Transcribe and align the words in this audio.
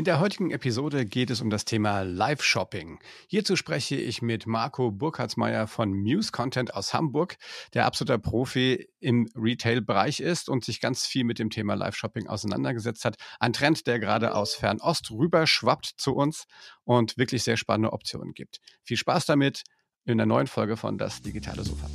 In 0.00 0.04
der 0.04 0.18
heutigen 0.18 0.50
Episode 0.50 1.04
geht 1.04 1.28
es 1.28 1.42
um 1.42 1.50
das 1.50 1.66
Thema 1.66 2.00
Live-Shopping. 2.00 3.00
Hierzu 3.26 3.54
spreche 3.54 3.96
ich 3.96 4.22
mit 4.22 4.46
Marco 4.46 4.90
Burkhardsmeier 4.90 5.66
von 5.66 5.92
Muse 5.92 6.32
Content 6.32 6.72
aus 6.72 6.94
Hamburg, 6.94 7.36
der 7.74 7.84
absoluter 7.84 8.16
Profi 8.16 8.88
im 9.00 9.28
Retail-Bereich 9.36 10.20
ist 10.20 10.48
und 10.48 10.64
sich 10.64 10.80
ganz 10.80 11.04
viel 11.04 11.24
mit 11.24 11.38
dem 11.38 11.50
Thema 11.50 11.74
Live-Shopping 11.74 12.28
auseinandergesetzt 12.28 13.04
hat. 13.04 13.16
Ein 13.40 13.52
Trend, 13.52 13.86
der 13.86 13.98
gerade 13.98 14.34
aus 14.34 14.54
Fernost 14.54 15.10
rüber 15.10 15.46
schwappt 15.46 15.92
zu 15.98 16.14
uns 16.14 16.46
und 16.84 17.18
wirklich 17.18 17.42
sehr 17.42 17.58
spannende 17.58 17.92
Optionen 17.92 18.32
gibt. 18.32 18.60
Viel 18.82 18.96
Spaß 18.96 19.26
damit 19.26 19.64
in 20.06 20.16
der 20.16 20.26
neuen 20.26 20.46
Folge 20.46 20.78
von 20.78 20.96
Das 20.96 21.20
Digitale 21.20 21.62
Sofa. 21.62 21.90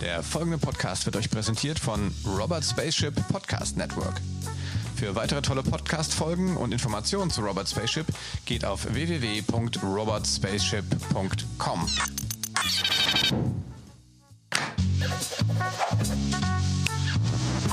Der 0.00 0.22
folgende 0.22 0.58
Podcast 0.58 1.06
wird 1.06 1.16
euch 1.16 1.28
präsentiert 1.28 1.80
von 1.80 2.14
Robert 2.24 2.62
Spaceship 2.62 3.16
Podcast 3.26 3.76
Network. 3.76 4.20
Für 5.02 5.16
weitere 5.16 5.42
tolle 5.42 5.64
Podcast-Folgen 5.64 6.56
und 6.56 6.70
Informationen 6.70 7.28
zu 7.28 7.40
Robert 7.40 7.68
Spaceship 7.68 8.06
geht 8.46 8.64
auf 8.64 8.86
www.robertspaceship.com. 8.94 11.86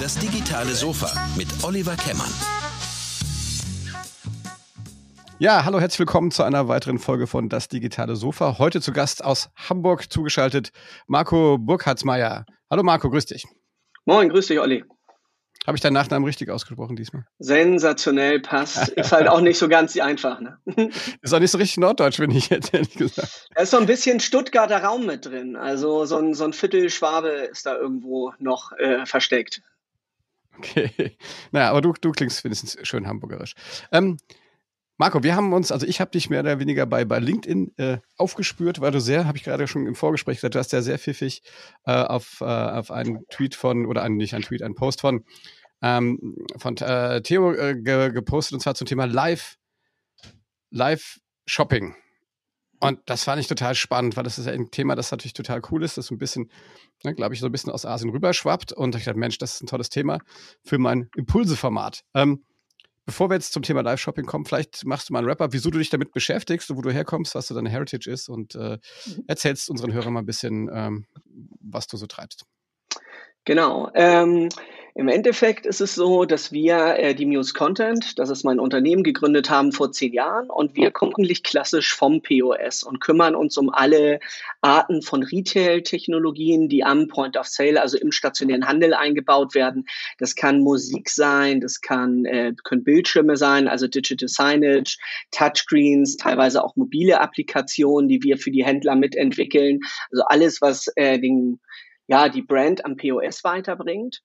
Das 0.01 0.17
digitale 0.17 0.73
Sofa 0.73 1.11
mit 1.37 1.47
Oliver 1.61 1.95
Kemmern. 1.97 2.31
Ja, 5.37 5.65
hallo, 5.65 5.79
herzlich 5.79 5.99
willkommen 5.99 6.31
zu 6.31 6.41
einer 6.41 6.67
weiteren 6.67 6.97
Folge 6.97 7.27
von 7.27 7.47
Das 7.47 7.67
digitale 7.67 8.15
Sofa. 8.15 8.57
Heute 8.57 8.81
zu 8.81 8.91
Gast 8.91 9.23
aus 9.23 9.51
Hamburg 9.55 10.11
zugeschaltet 10.11 10.71
Marco 11.05 11.59
Burkhardsmeier. 11.59 12.47
Hallo 12.71 12.81
Marco, 12.81 13.11
grüß 13.11 13.27
dich. 13.27 13.45
Moin, 14.05 14.29
grüß 14.29 14.47
dich, 14.47 14.59
Olli. 14.59 14.83
Habe 15.69 15.75
ich 15.75 15.83
deinen 15.83 15.93
Nachnamen 15.93 16.25
richtig 16.25 16.49
ausgesprochen 16.49 16.95
diesmal? 16.95 17.25
Sensationell 17.37 18.39
passt. 18.39 18.87
Ist 18.97 19.11
halt 19.11 19.27
auch 19.27 19.39
nicht 19.39 19.59
so 19.59 19.69
ganz 19.69 19.95
einfach. 19.99 20.39
Ne? 20.39 20.57
Ist 21.21 21.31
auch 21.31 21.39
nicht 21.39 21.51
so 21.51 21.59
richtig 21.59 21.77
norddeutsch, 21.77 22.17
bin 22.17 22.31
ich 22.31 22.49
jetzt 22.49 22.73
ehrlich 22.73 22.95
gesagt. 22.95 23.49
Da 23.53 23.61
ist 23.61 23.69
so 23.69 23.77
ein 23.77 23.85
bisschen 23.85 24.19
Stuttgarter 24.19 24.83
Raum 24.83 25.05
mit 25.05 25.27
drin. 25.27 25.55
Also 25.55 26.05
so 26.05 26.17
ein, 26.17 26.33
so 26.33 26.45
ein 26.45 26.53
Viertel 26.53 26.89
Schwabe 26.89 27.29
ist 27.29 27.67
da 27.67 27.75
irgendwo 27.77 28.33
noch 28.39 28.71
äh, 28.79 29.05
versteckt. 29.05 29.61
Okay. 30.57 31.15
Naja, 31.51 31.69
aber 31.69 31.81
du, 31.81 31.93
du 32.01 32.13
klingst 32.13 32.43
wenigstens 32.43 32.75
schön 32.81 33.05
hamburgerisch. 33.05 33.53
Ähm, 33.91 34.17
Marco, 34.99 35.23
wir 35.23 35.33
haben 35.33 35.53
uns, 35.53 35.71
also 35.71 35.87
ich 35.87 36.01
habe 36.01 36.11
dich 36.11 36.29
mehr 36.29 36.41
oder 36.41 36.59
weniger 36.59 36.85
bei, 36.85 37.05
bei 37.05 37.19
LinkedIn 37.19 37.71
äh, 37.77 37.99
aufgespürt, 38.17 38.81
weil 38.81 38.91
du 38.91 38.99
sehr, 38.99 39.25
habe 39.25 39.37
ich 39.37 39.45
gerade 39.45 39.65
schon 39.65 39.87
im 39.87 39.95
Vorgespräch 39.95 40.37
gesagt, 40.37 40.55
du 40.55 40.59
hast 40.59 40.73
ja 40.73 40.81
sehr 40.81 40.99
pfiffig 40.99 41.41
äh, 41.85 41.93
auf, 41.93 42.41
äh, 42.41 42.43
auf 42.43 42.91
einen 42.91 43.25
Tweet 43.29 43.55
von, 43.55 43.85
oder 43.85 44.03
einen, 44.03 44.17
nicht 44.17 44.33
einen 44.33 44.43
Tweet, 44.43 44.61
einen 44.61 44.75
Post 44.75 44.99
von, 44.99 45.23
ähm, 45.81 46.35
von 46.57 46.77
äh, 46.77 47.21
Theo 47.21 47.53
äh, 47.53 47.75
ge, 47.75 48.11
gepostet, 48.11 48.53
und 48.53 48.59
zwar 48.61 48.75
zum 48.75 48.87
Thema 48.87 49.05
Live, 49.05 49.57
Live 50.71 51.19
Shopping. 51.45 51.95
Und 52.81 53.01
das 53.07 53.25
fand 53.25 53.41
ich 53.41 53.47
total 53.47 53.75
spannend, 53.75 54.15
weil 54.15 54.23
das 54.23 54.39
ist 54.39 54.45
ja 54.45 54.53
ein 54.53 54.71
Thema, 54.71 54.95
das 54.95 55.11
natürlich 55.11 55.33
total 55.33 55.61
cool 55.69 55.83
ist, 55.83 55.97
das 55.97 56.05
so 56.07 56.15
ein 56.15 56.17
bisschen, 56.17 56.49
ne, 57.03 57.13
glaube 57.13 57.33
ich, 57.33 57.41
so 57.41 57.47
ein 57.47 57.51
bisschen 57.51 57.73
aus 57.73 57.85
Asien 57.85 58.09
rüberschwappt. 58.09 58.71
Und 58.71 58.95
ich 58.95 59.03
dachte, 59.03 59.19
Mensch, 59.19 59.37
das 59.37 59.55
ist 59.55 59.63
ein 59.63 59.67
tolles 59.67 59.89
Thema 59.89 60.19
für 60.63 60.77
mein 60.77 61.09
Impulse-Format. 61.15 62.03
Ähm, 62.13 62.45
Bevor 63.09 63.27
wir 63.31 63.33
jetzt 63.33 63.53
zum 63.53 63.63
Thema 63.63 63.81
Live-Shopping 63.81 64.27
kommen, 64.27 64.45
vielleicht 64.45 64.85
machst 64.85 65.09
du 65.09 65.13
mal 65.13 65.23
ein 65.23 65.25
Wrap-up, 65.25 65.51
wieso 65.51 65.71
du 65.71 65.79
dich 65.79 65.89
damit 65.89 66.11
beschäftigst, 66.11 66.69
wo 66.75 66.79
du 66.79 66.91
herkommst, 66.91 67.33
was 67.33 67.47
so 67.47 67.55
deine 67.55 67.67
Heritage 67.67 68.07
ist 68.07 68.29
und 68.29 68.53
äh, 68.53 68.77
mhm. 69.07 69.23
erzählst 69.25 69.67
unseren 69.71 69.93
Hörern 69.93 70.13
mal 70.13 70.19
ein 70.19 70.27
bisschen, 70.27 70.69
ähm, 70.71 71.07
was 71.59 71.87
du 71.87 71.97
so 71.97 72.05
treibst. 72.05 72.45
Genau. 73.45 73.89
Ähm, 73.95 74.49
Im 74.99 75.07
Endeffekt 75.07 75.65
ist 75.65 75.79
es 75.79 75.95
so, 75.95 76.25
dass 76.25 76.51
wir 76.51 76.97
äh, 76.97 77.15
die 77.15 77.25
Muse 77.25 77.53
Content, 77.53 78.19
das 78.19 78.29
ist 78.29 78.43
mein 78.43 78.59
Unternehmen, 78.59 79.01
gegründet 79.01 79.49
haben 79.49 79.71
vor 79.71 79.93
zehn 79.93 80.11
Jahren 80.11 80.49
und 80.49 80.75
wir 80.75 80.91
kommen 80.91 81.13
eigentlich 81.17 81.43
klassisch 81.43 81.95
vom 81.95 82.21
POS 82.21 82.83
und 82.83 82.99
kümmern 82.99 83.33
uns 83.33 83.57
um 83.57 83.69
alle 83.69 84.19
Arten 84.59 85.01
von 85.01 85.23
Retail-Technologien, 85.23 86.67
die 86.67 86.83
am 86.83 87.07
Point 87.07 87.37
of 87.37 87.47
Sale, 87.47 87.81
also 87.81 87.97
im 87.97 88.11
stationären 88.11 88.67
Handel 88.67 88.93
eingebaut 88.93 89.55
werden. 89.55 89.85
Das 90.17 90.35
kann 90.35 90.59
Musik 90.59 91.09
sein, 91.09 91.61
das 91.61 91.79
kann, 91.79 92.25
äh, 92.25 92.53
können 92.65 92.83
Bildschirme 92.83 93.37
sein, 93.37 93.69
also 93.69 93.87
Digital 93.87 94.27
Signage, 94.27 94.97
Touchscreens, 95.31 96.17
teilweise 96.17 96.61
auch 96.61 96.75
mobile 96.75 97.21
Applikationen, 97.21 98.09
die 98.09 98.21
wir 98.21 98.37
für 98.37 98.51
die 98.51 98.65
Händler 98.65 98.95
mitentwickeln. 98.95 99.79
Also 100.11 100.25
alles, 100.25 100.59
was 100.59 100.91
äh, 100.97 101.17
den 101.19 101.61
ja, 102.07 102.27
die 102.27 102.41
Brand 102.41 102.83
am 102.83 102.97
POS 102.97 103.43
weiterbringt. 103.43 104.23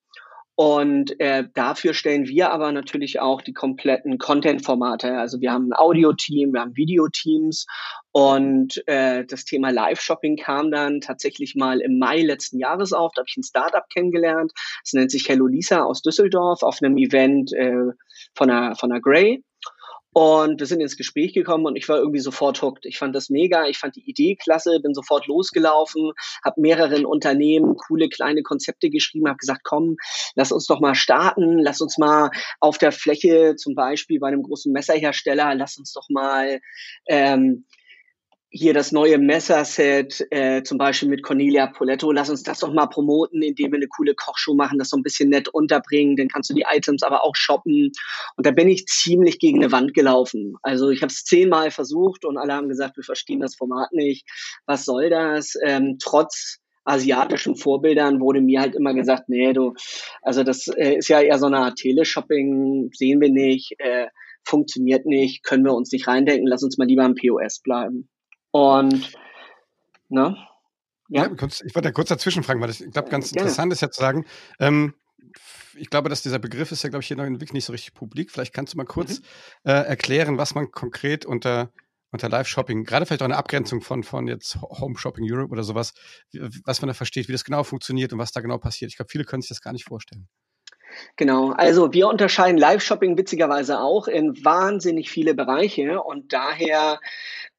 Und 0.56 1.18
äh, 1.18 1.44
dafür 1.52 1.94
stellen 1.94 2.28
wir 2.28 2.52
aber 2.52 2.70
natürlich 2.70 3.18
auch 3.18 3.42
die 3.42 3.52
kompletten 3.52 4.18
Content-Formate. 4.18 5.18
Also 5.18 5.40
wir 5.40 5.50
haben 5.50 5.70
ein 5.70 5.76
Audio-Team, 5.76 6.52
wir 6.52 6.60
haben 6.60 6.76
Videoteams 6.76 7.66
und 8.12 8.86
äh, 8.86 9.24
das 9.24 9.44
Thema 9.44 9.70
Live-Shopping 9.70 10.36
kam 10.36 10.70
dann 10.70 11.00
tatsächlich 11.00 11.56
mal 11.56 11.80
im 11.80 11.98
Mai 11.98 12.22
letzten 12.22 12.60
Jahres 12.60 12.92
auf. 12.92 13.10
Da 13.14 13.20
habe 13.20 13.28
ich 13.28 13.36
ein 13.36 13.42
Startup 13.42 13.84
kennengelernt. 13.92 14.52
Es 14.84 14.92
nennt 14.92 15.10
sich 15.10 15.28
Hello 15.28 15.46
Lisa 15.48 15.82
aus 15.82 16.02
Düsseldorf 16.02 16.62
auf 16.62 16.78
einem 16.80 16.96
Event 16.98 17.52
äh, 17.52 17.90
von 18.36 18.48
der, 18.48 18.76
von 18.76 18.90
der 18.90 19.00
Grey. 19.00 19.42
Und 20.14 20.60
wir 20.60 20.66
sind 20.68 20.80
ins 20.80 20.96
Gespräch 20.96 21.34
gekommen 21.34 21.66
und 21.66 21.74
ich 21.74 21.88
war 21.88 21.98
irgendwie 21.98 22.20
sofort 22.20 22.62
hooked. 22.62 22.86
Ich 22.86 22.98
fand 22.98 23.16
das 23.16 23.30
mega, 23.30 23.66
ich 23.66 23.78
fand 23.78 23.96
die 23.96 24.08
Idee 24.08 24.36
klasse, 24.36 24.78
bin 24.80 24.94
sofort 24.94 25.26
losgelaufen, 25.26 26.12
habe 26.44 26.60
mehreren 26.60 27.04
Unternehmen 27.04 27.76
coole 27.76 28.08
kleine 28.08 28.42
Konzepte 28.42 28.90
geschrieben, 28.90 29.26
habe 29.26 29.38
gesagt, 29.38 29.62
komm, 29.64 29.96
lass 30.36 30.52
uns 30.52 30.66
doch 30.66 30.78
mal 30.78 30.94
starten, 30.94 31.58
lass 31.58 31.80
uns 31.80 31.98
mal 31.98 32.30
auf 32.60 32.78
der 32.78 32.92
Fläche, 32.92 33.56
zum 33.56 33.74
Beispiel 33.74 34.20
bei 34.20 34.28
einem 34.28 34.44
großen 34.44 34.72
Messerhersteller, 34.72 35.52
lass 35.56 35.78
uns 35.78 35.92
doch 35.92 36.08
mal 36.08 36.60
ähm, 37.08 37.64
hier 38.56 38.72
das 38.72 38.92
neue 38.92 39.18
Messerset, 39.18 40.28
äh, 40.30 40.62
zum 40.62 40.78
Beispiel 40.78 41.08
mit 41.08 41.24
Cornelia 41.24 41.66
Poletto, 41.66 42.12
lass 42.12 42.30
uns 42.30 42.44
das 42.44 42.60
doch 42.60 42.72
mal 42.72 42.86
promoten, 42.86 43.42
indem 43.42 43.72
wir 43.72 43.78
eine 43.78 43.88
coole 43.88 44.14
Kochshow 44.14 44.54
machen, 44.54 44.78
das 44.78 44.90
so 44.90 44.96
ein 44.96 45.02
bisschen 45.02 45.28
nett 45.28 45.48
unterbringen, 45.48 46.14
dann 46.14 46.28
kannst 46.28 46.50
du 46.50 46.54
die 46.54 46.64
Items 46.72 47.02
aber 47.02 47.24
auch 47.24 47.34
shoppen. 47.34 47.90
Und 48.36 48.46
da 48.46 48.52
bin 48.52 48.68
ich 48.68 48.86
ziemlich 48.86 49.40
gegen 49.40 49.60
eine 49.60 49.72
Wand 49.72 49.92
gelaufen. 49.92 50.54
Also 50.62 50.90
ich 50.90 51.02
habe 51.02 51.10
es 51.10 51.24
zehnmal 51.24 51.72
versucht 51.72 52.24
und 52.24 52.38
alle 52.38 52.52
haben 52.52 52.68
gesagt, 52.68 52.96
wir 52.96 53.02
verstehen 53.02 53.40
das 53.40 53.56
Format 53.56 53.90
nicht. 53.90 54.24
Was 54.66 54.84
soll 54.84 55.10
das? 55.10 55.54
Ähm, 55.64 55.96
trotz 56.00 56.60
asiatischen 56.84 57.56
Vorbildern 57.56 58.20
wurde 58.20 58.40
mir 58.40 58.60
halt 58.60 58.76
immer 58.76 58.94
gesagt, 58.94 59.28
nee, 59.28 59.52
du, 59.52 59.74
also 60.22 60.44
das 60.44 60.68
äh, 60.68 60.98
ist 60.98 61.08
ja 61.08 61.20
eher 61.20 61.40
so 61.40 61.46
eine 61.46 61.58
Art 61.58 61.74
Teleshopping, 61.76 62.90
sehen 62.94 63.20
wir 63.20 63.30
nicht, 63.30 63.74
äh, 63.78 64.06
funktioniert 64.44 65.06
nicht, 65.06 65.42
können 65.42 65.64
wir 65.64 65.74
uns 65.74 65.90
nicht 65.90 66.06
reindenken, 66.06 66.46
lass 66.46 66.62
uns 66.62 66.78
mal 66.78 66.86
lieber 66.86 67.02
am 67.02 67.16
POS 67.16 67.60
bleiben. 67.60 68.08
Und, 68.54 69.10
ne? 70.08 70.36
Ja. 71.08 71.24
ja 71.24 71.32
ich 71.32 71.74
wollte 71.74 71.88
da 71.88 71.90
kurz 71.90 72.08
dazwischen 72.08 72.44
fragen, 72.44 72.60
weil 72.60 72.70
ich 72.70 72.78
glaube, 72.92 73.10
ganz 73.10 73.32
Gerne. 73.32 73.40
interessant 73.40 73.72
ist 73.72 73.80
ja 73.80 73.90
zu 73.90 74.00
sagen, 74.00 74.26
ähm, 74.60 74.94
ich 75.74 75.90
glaube, 75.90 76.08
dass 76.08 76.22
dieser 76.22 76.38
Begriff 76.38 76.70
ist 76.70 76.84
ja, 76.84 76.88
glaube 76.88 77.02
ich, 77.02 77.08
hier 77.08 77.16
noch 77.16 77.24
wirklich 77.24 77.52
nicht 77.52 77.64
so 77.64 77.72
richtig 77.72 77.94
publik. 77.94 78.30
Vielleicht 78.30 78.54
kannst 78.54 78.72
du 78.72 78.76
mal 78.76 78.84
kurz 78.84 79.18
mhm. 79.18 79.24
äh, 79.64 79.72
erklären, 79.72 80.38
was 80.38 80.54
man 80.54 80.70
konkret 80.70 81.26
unter, 81.26 81.72
unter 82.12 82.28
Live-Shopping, 82.28 82.84
gerade 82.84 83.06
vielleicht 83.06 83.22
auch 83.22 83.26
eine 83.26 83.38
Abgrenzung 83.38 83.80
von, 83.80 84.04
von 84.04 84.28
jetzt 84.28 84.54
Home 84.62 84.96
Shopping 84.98 85.24
Europe 85.28 85.50
oder 85.50 85.64
sowas, 85.64 85.92
was 86.64 86.80
man 86.80 86.86
da 86.86 86.94
versteht, 86.94 87.26
wie 87.26 87.32
das 87.32 87.42
genau 87.42 87.64
funktioniert 87.64 88.12
und 88.12 88.20
was 88.20 88.30
da 88.30 88.40
genau 88.40 88.58
passiert. 88.58 88.88
Ich 88.88 88.96
glaube, 88.96 89.10
viele 89.10 89.24
können 89.24 89.42
sich 89.42 89.48
das 89.48 89.62
gar 89.62 89.72
nicht 89.72 89.84
vorstellen. 89.84 90.28
Genau, 91.16 91.50
also 91.50 91.92
wir 91.92 92.08
unterscheiden 92.08 92.58
Live-Shopping 92.58 93.16
witzigerweise 93.16 93.80
auch 93.80 94.08
in 94.08 94.44
wahnsinnig 94.44 95.10
viele 95.10 95.34
Bereiche 95.34 96.02
und 96.02 96.32
daher 96.32 97.00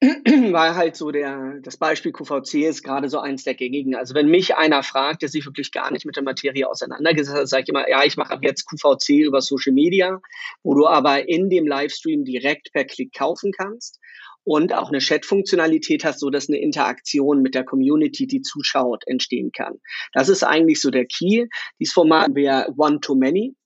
war 0.00 0.74
halt 0.74 0.94
so 0.94 1.10
der, 1.10 1.54
das 1.62 1.78
Beispiel 1.78 2.12
QVC 2.12 2.66
ist 2.66 2.82
gerade 2.82 3.08
so 3.08 3.18
eins 3.18 3.44
der 3.44 3.54
gängigen. 3.54 3.94
Also 3.94 4.14
wenn 4.14 4.28
mich 4.28 4.54
einer 4.54 4.82
fragt, 4.82 5.22
der 5.22 5.30
sich 5.30 5.46
wirklich 5.46 5.72
gar 5.72 5.90
nicht 5.90 6.04
mit 6.04 6.16
der 6.16 6.22
Materie 6.22 6.68
auseinandergesetzt 6.68 7.38
hat, 7.38 7.48
sage 7.48 7.62
ich 7.62 7.68
immer, 7.70 7.88
ja, 7.88 8.04
ich 8.04 8.16
mache 8.16 8.38
jetzt 8.42 8.66
QVC 8.68 9.24
über 9.24 9.40
Social 9.40 9.72
Media, 9.72 10.20
wo 10.62 10.74
du 10.74 10.86
aber 10.86 11.28
in 11.28 11.48
dem 11.48 11.66
Livestream 11.66 12.24
direkt 12.24 12.72
per 12.72 12.84
Klick 12.84 13.14
kaufen 13.14 13.52
kannst 13.52 13.98
und 14.46 14.72
auch 14.72 14.88
eine 14.88 14.98
Chat-Funktionalität 14.98 16.04
hast, 16.04 16.20
so 16.20 16.30
dass 16.30 16.48
eine 16.48 16.60
Interaktion 16.60 17.42
mit 17.42 17.56
der 17.56 17.64
Community, 17.64 18.28
die 18.28 18.42
zuschaut, 18.42 19.02
entstehen 19.06 19.50
kann. 19.50 19.74
Das 20.12 20.28
ist 20.28 20.44
eigentlich 20.44 20.80
so 20.80 20.90
der 20.90 21.04
Key. 21.04 21.46
Dieses 21.80 21.92
Format 21.92 22.32
wäre 22.34 22.72
One-to-Many. 22.76 23.56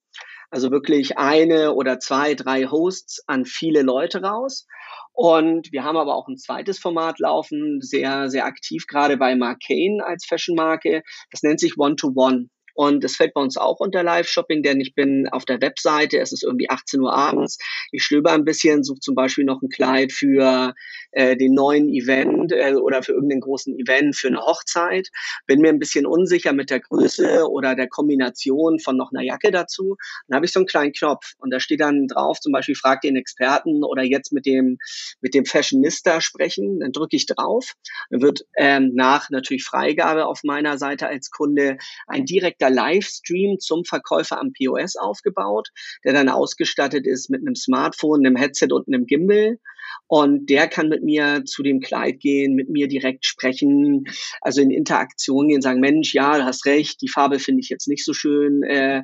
Also 0.51 0.71
wirklich 0.71 1.19
eine 1.19 1.75
oder 1.75 2.01
zwei, 2.01 2.35
drei 2.35 2.65
Hosts 2.65 3.23
an 3.27 3.45
viele 3.45 3.83
Leute 3.83 4.23
raus. 4.23 4.67
Und 5.13 5.71
wir 5.71 5.85
haben 5.85 5.99
aber 5.99 6.15
auch 6.17 6.29
ein 6.29 6.39
zweites 6.39 6.79
Format 6.79 7.19
laufen, 7.19 7.81
sehr, 7.83 8.31
sehr 8.31 8.47
aktiv 8.47 8.87
gerade 8.89 9.19
bei 9.19 9.37
Marcane 9.37 10.03
als 10.03 10.25
Fashion-Marke. 10.25 11.03
Das 11.31 11.43
nennt 11.43 11.61
sich 11.61 11.77
One-to-One. 11.77 12.37
-One. 12.37 12.49
Und 12.81 13.05
das 13.05 13.17
fällt 13.17 13.35
bei 13.35 13.43
uns 13.43 13.59
auch 13.59 13.79
unter 13.79 14.03
Live-Shopping, 14.03 14.63
denn 14.63 14.81
ich 14.81 14.95
bin 14.95 15.29
auf 15.29 15.45
der 15.45 15.61
Webseite, 15.61 16.19
es 16.19 16.33
ist 16.33 16.43
irgendwie 16.43 16.71
18 16.71 17.03
Uhr 17.03 17.13
abends. 17.13 17.59
Ich 17.93 18.03
stöber 18.03 18.33
ein 18.33 18.47
bisschen, 18.47 18.85
suche 18.85 19.01
zum 19.01 19.15
Beispiel 19.15 19.45
noch 19.45 19.61
ein 19.61 19.69
Kleid 19.69 20.13
für 20.13 20.75
äh, 21.13 21.37
den 21.37 21.53
neuen 21.53 21.91
Event 21.91 22.53
äh, 22.53 22.73
oder 22.73 23.03
für 23.03 23.13
irgendeinen 23.13 23.43
großen 23.43 23.79
Event, 23.79 24.17
für 24.17 24.29
eine 24.29 24.41
Hochzeit. 24.41 25.09
Bin 25.47 25.61
mir 25.61 25.69
ein 25.69 25.79
bisschen 25.79 26.07
unsicher 26.07 26.55
mit 26.55 26.71
der 26.71 26.81
Größe 26.81 27.51
oder 27.51 27.75
der 27.75 27.87
Kombination 27.87 28.79
von 28.79 28.97
noch 28.97 29.13
einer 29.13 29.25
Jacke 29.25 29.51
dazu. 29.51 29.99
Dann 30.29 30.37
habe 30.37 30.47
ich 30.47 30.53
so 30.53 30.61
einen 30.61 30.67
kleinen 30.67 30.95
Knopf 30.95 31.35
und 31.37 31.51
da 31.53 31.61
steht 31.61 31.81
dann 31.81 32.07
drauf, 32.07 32.41
zum 32.41 32.53
Beispiel 32.53 32.77
frag 32.77 33.03
den 33.03 33.17
Experten 33.17 33.85
oder 33.85 34.05
jetzt 34.05 34.33
mit 34.33 34.47
dem, 34.47 34.79
mit 35.21 35.35
dem 35.35 35.45
Fashionista 35.45 36.23
sprechen. 36.23 36.81
Dann 36.81 36.93
drücke 36.93 37.17
ich 37.17 37.27
drauf. 37.27 37.75
Dann 38.09 38.23
wird 38.23 38.47
ähm, 38.57 38.93
nach 38.95 39.29
natürlich 39.29 39.65
Freigabe 39.65 40.25
auf 40.25 40.45
meiner 40.45 40.79
Seite 40.79 41.09
als 41.09 41.31
Kunde 41.31 41.77
ein 42.07 42.25
direkter 42.25 42.70
Livestream 42.71 43.59
zum 43.59 43.85
Verkäufer 43.85 44.41
am 44.41 44.53
POS 44.53 44.97
aufgebaut, 44.97 45.69
der 46.05 46.13
dann 46.13 46.29
ausgestattet 46.29 47.07
ist 47.07 47.31
mit 47.31 47.41
einem 47.41 47.55
Smartphone, 47.55 48.25
einem 48.25 48.37
Headset 48.37 48.69
und 48.71 48.89
einem 48.89 49.07
Gimbal. 49.07 49.59
Und 50.07 50.51
der 50.51 50.69
kann 50.69 50.89
mit 50.89 51.03
mir 51.03 51.45
zu 51.45 51.63
dem 51.63 51.81
Kleid 51.81 52.21
gehen, 52.21 52.55
mit 52.55 52.69
mir 52.69 52.89
direkt 52.89 53.27
sprechen, 53.27 54.05
also 54.41 54.61
in 54.61 54.71
Interaktion 54.71 55.49
gehen, 55.49 55.63
sagen, 55.63 55.81
Mensch, 55.81 56.15
ja, 56.15 56.37
du 56.37 56.45
hast 56.45 56.67
recht, 56.67 57.01
die 57.01 57.09
Farbe 57.09 57.39
finde 57.39 57.61
ich 57.61 57.69
jetzt 57.69 57.87
nicht 57.87 58.05
so 58.05 58.13
schön, 58.13 58.63
äh, 58.65 59.03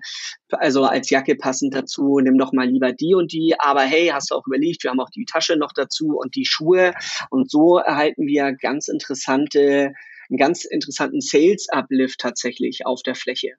also 0.50 0.84
als 0.84 1.10
Jacke 1.10 1.36
passend 1.36 1.74
dazu, 1.74 2.18
nimm 2.20 2.38
doch 2.38 2.52
mal 2.52 2.68
lieber 2.68 2.92
die 2.92 3.14
und 3.14 3.32
die. 3.32 3.54
Aber 3.58 3.82
hey, 3.82 4.08
hast 4.08 4.30
du 4.30 4.34
auch 4.34 4.46
überlegt, 4.46 4.82
wir 4.82 4.90
haben 4.90 5.00
auch 5.00 5.10
die 5.10 5.24
Tasche 5.24 5.56
noch 5.56 5.72
dazu 5.72 6.18
und 6.18 6.34
die 6.34 6.46
Schuhe. 6.46 6.92
Und 7.30 7.50
so 7.50 7.78
erhalten 7.78 8.26
wir 8.26 8.52
ganz 8.52 8.88
interessante, 8.88 9.92
einen 10.28 10.38
ganz 10.38 10.64
interessanten 10.64 11.20
Sales-Uplift 11.20 12.20
tatsächlich 12.20 12.86
auf 12.86 13.02
der 13.02 13.14
Fläche. 13.14 13.54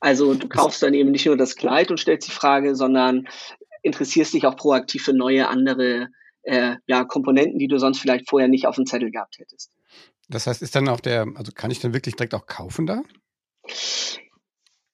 Also 0.00 0.34
du 0.34 0.48
kaufst 0.48 0.82
dann 0.82 0.94
eben 0.94 1.10
nicht 1.10 1.26
nur 1.26 1.36
das 1.36 1.56
Kleid 1.56 1.90
und 1.90 2.00
stellst 2.00 2.28
die 2.28 2.32
Frage, 2.32 2.74
sondern 2.74 3.28
interessierst 3.82 4.34
dich 4.34 4.46
auch 4.46 4.56
proaktiv 4.56 5.04
für 5.04 5.12
neue 5.12 5.48
andere 5.48 6.08
äh, 6.42 6.76
ja, 6.86 7.04
Komponenten, 7.04 7.58
die 7.58 7.68
du 7.68 7.78
sonst 7.78 8.00
vielleicht 8.00 8.28
vorher 8.28 8.48
nicht 8.48 8.66
auf 8.66 8.76
dem 8.76 8.86
Zettel 8.86 9.10
gehabt 9.10 9.38
hättest. 9.38 9.72
Das 10.28 10.46
heißt, 10.46 10.62
ist 10.62 10.74
dann 10.74 10.88
auch 10.88 11.00
der, 11.00 11.26
also 11.34 11.52
kann 11.52 11.70
ich 11.70 11.80
dann 11.80 11.92
wirklich 11.92 12.16
direkt 12.16 12.34
auch 12.34 12.46
kaufen 12.46 12.86
da? 12.86 13.02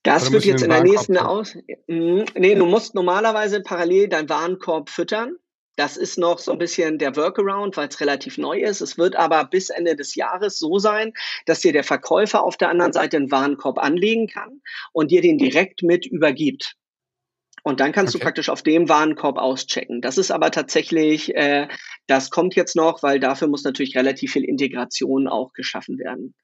Das 0.03 0.31
wird 0.31 0.45
jetzt 0.45 0.63
in 0.63 0.71
der 0.71 0.83
nächsten 0.83 1.19
aus. 1.19 1.57
Mhm. 1.89 2.25
Nee, 2.35 2.55
du 2.55 2.67
musst 2.67 2.95
normalerweise 2.95 3.61
parallel 3.61 4.09
deinen 4.09 4.29
Warenkorb 4.29 4.89
füttern. 4.89 5.37
Das 5.77 5.97
ist 5.99 6.19
noch 6.19 6.39
so 6.39 6.53
ein 6.53 6.59
bisschen 6.59 6.99
der 6.99 7.17
Workaround, 7.17 7.77
weil 7.77 7.89
es 7.89 8.01
relativ 8.01 8.39
neu 8.39 8.59
ist. 8.59 8.81
Es 8.81 8.97
wird 8.97 9.15
aber 9.15 9.45
bis 9.45 9.71
Ende 9.71 9.95
des 9.95 10.15
Jahres 10.15 10.59
so 10.59 10.79
sein, 10.79 11.13
dass 11.45 11.61
dir 11.61 11.73
der 11.73 11.85
Verkäufer 11.85 12.43
auf 12.43 12.57
der 12.57 12.71
anderen 12.71 12.95
Seite 12.95 13.19
einen 13.19 13.31
Warenkorb 13.31 13.79
anlegen 13.79 14.27
kann 14.27 14.63
und 14.93 15.11
dir 15.11 15.21
den 15.21 15.37
direkt 15.39 15.83
mit 15.83 16.07
übergibt. 16.07 16.77
Und 17.63 17.81
dann 17.81 17.93
kannst 17.93 18.15
okay. 18.15 18.21
du 18.21 18.25
praktisch 18.25 18.49
auf 18.49 18.63
dem 18.63 18.89
Warenkorb 18.89 19.39
auschecken. 19.39 20.01
Das 20.01 20.19
ist 20.19 20.31
aber 20.31 20.51
tatsächlich, 20.51 21.35
äh, 21.35 21.69
das 22.07 22.31
kommt 22.31 22.55
jetzt 22.55 22.77
noch, 22.77 23.03
weil 23.03 23.19
dafür 23.19 23.49
muss 23.49 23.65
natürlich 23.65 23.97
relativ 23.97 24.33
viel 24.33 24.45
Integration 24.45 25.27
auch 25.27 25.53
geschaffen 25.53 25.99
werden. 25.99 26.35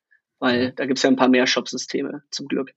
Weil 0.41 0.73
da 0.73 0.85
gibt 0.87 0.99
es 0.99 1.05
ja 1.05 1.11
ein 1.11 1.17
paar 1.17 1.29
mehr 1.29 1.47
Shop-Systeme, 1.47 2.25
zum 2.33 2.49
Glück. 2.49 2.73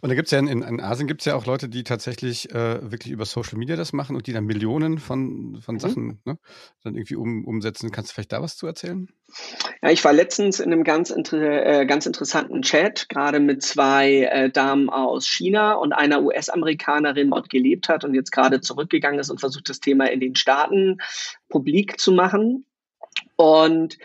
Und 0.00 0.10
da 0.10 0.14
gibt 0.14 0.26
es 0.26 0.32
ja 0.32 0.38
in, 0.38 0.48
in 0.48 0.80
Asien 0.80 1.08
gibt 1.08 1.22
es 1.22 1.24
ja 1.24 1.34
auch 1.34 1.46
Leute, 1.46 1.68
die 1.68 1.82
tatsächlich 1.82 2.50
äh, 2.50 2.90
wirklich 2.90 3.10
über 3.10 3.24
Social 3.24 3.56
Media 3.56 3.74
das 3.74 3.92
machen 3.92 4.16
und 4.16 4.26
die 4.26 4.32
dann 4.32 4.44
Millionen 4.44 4.98
von, 4.98 5.60
von 5.62 5.76
mhm. 5.76 5.80
Sachen 5.80 6.20
ne, 6.24 6.38
dann 6.82 6.94
irgendwie 6.94 7.16
um, 7.16 7.44
umsetzen. 7.46 7.90
Kannst 7.90 8.10
du 8.10 8.14
vielleicht 8.14 8.32
da 8.32 8.42
was 8.42 8.56
zu 8.56 8.66
erzählen? 8.66 9.08
Ja, 9.82 9.90
ich 9.90 10.04
war 10.04 10.12
letztens 10.12 10.60
in 10.60 10.72
einem 10.72 10.84
ganz, 10.84 11.10
äh, 11.10 11.86
ganz 11.86 12.04
interessanten 12.04 12.62
Chat, 12.62 13.08
gerade 13.08 13.40
mit 13.40 13.62
zwei 13.62 14.24
äh, 14.24 14.50
Damen 14.50 14.90
aus 14.90 15.26
China 15.26 15.74
und 15.74 15.92
einer 15.92 16.22
US-Amerikanerin, 16.22 17.30
dort 17.30 17.48
gelebt 17.48 17.88
hat 17.88 18.04
und 18.04 18.14
jetzt 18.14 18.30
gerade 18.30 18.60
zurückgegangen 18.60 19.20
ist 19.20 19.30
und 19.30 19.40
versucht, 19.40 19.68
das 19.68 19.80
Thema 19.80 20.10
in 20.10 20.20
den 20.20 20.36
Staaten 20.36 20.98
publik 21.48 21.98
zu 21.98 22.12
machen. 22.12 22.66
Und 23.36 23.96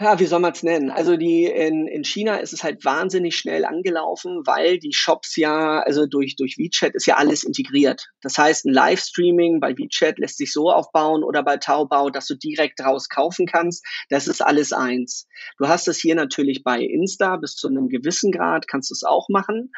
ja, 0.00 0.18
wie 0.18 0.26
soll 0.26 0.40
man 0.40 0.52
es 0.52 0.64
nennen? 0.64 0.90
Also 0.90 1.16
die 1.16 1.44
in, 1.44 1.86
in 1.86 2.02
China 2.02 2.36
ist 2.38 2.52
es 2.52 2.64
halt 2.64 2.84
wahnsinnig 2.84 3.36
schnell 3.36 3.64
angelaufen, 3.64 4.42
weil 4.44 4.80
die 4.80 4.92
Shops 4.92 5.36
ja, 5.36 5.78
also 5.80 6.06
durch, 6.06 6.34
durch 6.34 6.58
WeChat 6.58 6.96
ist 6.96 7.06
ja 7.06 7.14
alles 7.14 7.44
integriert. 7.44 8.08
Das 8.20 8.36
heißt, 8.36 8.64
ein 8.64 8.72
Livestreaming 8.72 9.60
bei 9.60 9.78
WeChat 9.78 10.18
lässt 10.18 10.38
sich 10.38 10.52
so 10.52 10.72
aufbauen 10.72 11.22
oder 11.22 11.44
bei 11.44 11.58
Taobao, 11.58 12.10
dass 12.10 12.26
du 12.26 12.34
direkt 12.34 12.80
draus 12.80 13.08
kaufen 13.08 13.46
kannst. 13.46 13.84
Das 14.08 14.26
ist 14.26 14.42
alles 14.42 14.72
eins. 14.72 15.28
Du 15.58 15.68
hast 15.68 15.86
es 15.86 16.00
hier 16.00 16.16
natürlich 16.16 16.64
bei 16.64 16.80
Insta 16.80 17.36
bis 17.36 17.54
zu 17.54 17.68
einem 17.68 17.88
gewissen 17.88 18.32
Grad, 18.32 18.66
kannst 18.66 18.90
du 18.90 18.94
es 18.94 19.04
auch 19.04 19.28
machen. 19.28 19.70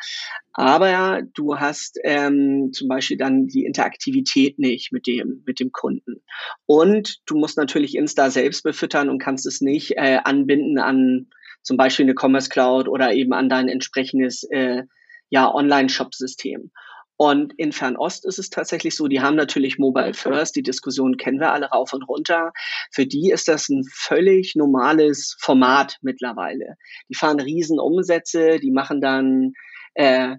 Aber 0.55 1.21
du 1.35 1.57
hast 1.57 1.99
ähm, 2.03 2.71
zum 2.73 2.89
Beispiel 2.89 3.19
dann 3.19 3.47
die 3.47 3.67
Interaktivität 3.67 4.59
nicht 4.59 4.91
mit 4.93 5.07
dem, 5.07 5.43
mit 5.45 5.61
dem 5.61 5.71
Kunden. 5.73 6.23
Und 6.65 7.19
du 7.27 7.37
musst 7.37 7.59
natürlich 7.59 7.95
Insta 7.95 8.31
selbst 8.31 8.63
befüttern 8.63 9.11
und 9.11 9.19
kannst 9.19 9.45
es 9.45 9.61
nicht 9.61 9.99
äh, 9.99 10.06
anbinden 10.15 10.79
an 10.79 11.29
zum 11.63 11.77
Beispiel 11.77 12.05
eine 12.05 12.15
Commerce 12.15 12.49
Cloud 12.49 12.89
oder 12.89 13.13
eben 13.13 13.33
an 13.33 13.49
dein 13.49 13.69
entsprechendes 13.69 14.45
äh, 14.45 14.85
ja, 15.31 15.53
Online-Shop-System. 15.53 16.71
Und 17.19 17.55
in 17.57 17.73
Fernost 17.73 18.27
ist 18.27 18.39
es 18.39 18.51
tatsächlich 18.51 18.95
so, 18.95 19.09
die 19.09 19.21
haben 19.21 19.37
natürlich 19.37 19.79
Mobile 19.79 20.13
First, 20.13 20.55
die 20.55 20.63
Diskussion 20.63 21.17
kennen 21.17 21.41
wir 21.41 21.53
alle 21.53 21.67
rauf 21.67 21.93
und 21.95 22.03
runter. 22.03 22.53
Für 22.93 23.07
die 23.07 23.31
ist 23.31 23.49
das 23.49 23.69
ein 23.69 23.85
völlig 23.91 24.55
normales 24.55 25.35
Format 25.41 25.97
mittlerweile. 26.03 26.77
Die 27.09 27.15
fahren 27.15 27.41
Riesenumsätze, 27.41 28.59
die 28.61 28.71
machen 28.71 29.01
dann 29.01 29.53
äh, 29.95 30.37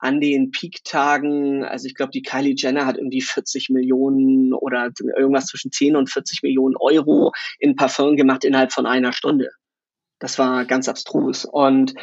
an 0.00 0.20
den 0.20 0.50
Peak-Tagen, 0.50 1.64
also 1.64 1.86
ich 1.86 1.94
glaube, 1.94 2.10
die 2.10 2.22
Kylie 2.22 2.54
Jenner 2.56 2.86
hat 2.86 2.96
irgendwie 2.96 3.20
40 3.20 3.68
Millionen 3.68 4.54
oder 4.54 4.90
irgendwas 5.16 5.46
zwischen 5.46 5.70
10 5.70 5.94
und 5.94 6.10
40 6.10 6.42
Millionen 6.42 6.76
Euro 6.76 7.32
in 7.58 7.76
Parfum 7.76 8.16
gemacht 8.16 8.44
innerhalb 8.44 8.72
von 8.72 8.86
einer 8.86 9.12
Stunde. 9.12 9.50
Das 10.20 10.38
war 10.38 10.66
ganz 10.66 10.86
abstrus. 10.86 11.46
Und 11.46 11.94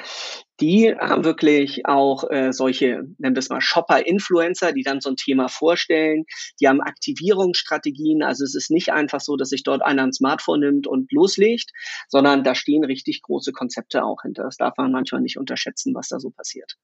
die 0.59 0.91
haben 0.95 1.23
wirklich 1.23 1.85
auch 1.85 2.23
äh, 2.31 2.51
solche, 2.51 3.03
nennen 3.19 3.35
wir 3.35 3.39
es 3.39 3.49
mal 3.49 3.61
Shopper-Influencer, 3.61 4.73
die 4.73 4.81
dann 4.81 5.01
so 5.01 5.09
ein 5.11 5.15
Thema 5.15 5.49
vorstellen. 5.49 6.25
Die 6.59 6.67
haben 6.67 6.81
Aktivierungsstrategien. 6.81 8.23
Also 8.23 8.43
es 8.43 8.55
ist 8.55 8.71
nicht 8.71 8.91
einfach 8.91 9.21
so, 9.21 9.37
dass 9.37 9.49
sich 9.49 9.61
dort 9.61 9.83
einer 9.83 10.03
ein 10.03 10.13
Smartphone 10.13 10.61
nimmt 10.61 10.87
und 10.87 11.11
loslegt, 11.11 11.71
sondern 12.09 12.43
da 12.43 12.55
stehen 12.55 12.83
richtig 12.83 13.21
große 13.21 13.51
Konzepte 13.51 14.03
auch 14.03 14.23
hinter. 14.23 14.43
Das 14.43 14.57
darf 14.57 14.75
man 14.77 14.91
manchmal 14.91 15.21
nicht 15.21 15.37
unterschätzen, 15.37 15.93
was 15.93 16.07
da 16.07 16.19
so 16.19 16.31
passiert. 16.31 16.75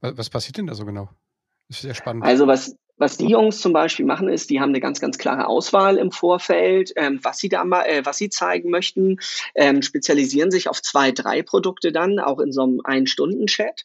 Was, 0.00 0.30
passiert 0.30 0.58
denn 0.58 0.66
da 0.66 0.74
so 0.74 0.84
genau? 0.84 1.08
Das 1.68 1.78
ist 1.78 1.82
sehr 1.82 1.94
spannend. 1.94 2.24
Also 2.24 2.46
was, 2.46 2.76
was 2.98 3.16
die 3.16 3.26
Jungs 3.26 3.60
zum 3.60 3.72
Beispiel 3.72 4.06
machen, 4.06 4.28
ist, 4.28 4.50
die 4.50 4.60
haben 4.60 4.70
eine 4.70 4.80
ganz, 4.80 5.00
ganz 5.00 5.18
klare 5.18 5.46
Auswahl 5.46 5.96
im 5.96 6.12
Vorfeld, 6.12 6.92
ähm, 6.96 7.18
was 7.22 7.38
sie 7.38 7.48
da 7.48 7.64
äh, 7.82 8.04
was 8.04 8.18
sie 8.18 8.28
zeigen 8.28 8.70
möchten, 8.70 9.18
ähm, 9.54 9.82
spezialisieren 9.82 10.50
sich 10.50 10.68
auf 10.68 10.80
zwei, 10.82 11.10
drei 11.10 11.42
Produkte 11.42 11.92
dann, 11.92 12.18
auch 12.18 12.38
in 12.38 12.52
so 12.52 12.62
einem 12.62 12.80
Ein-Stunden-Chat 12.84 13.84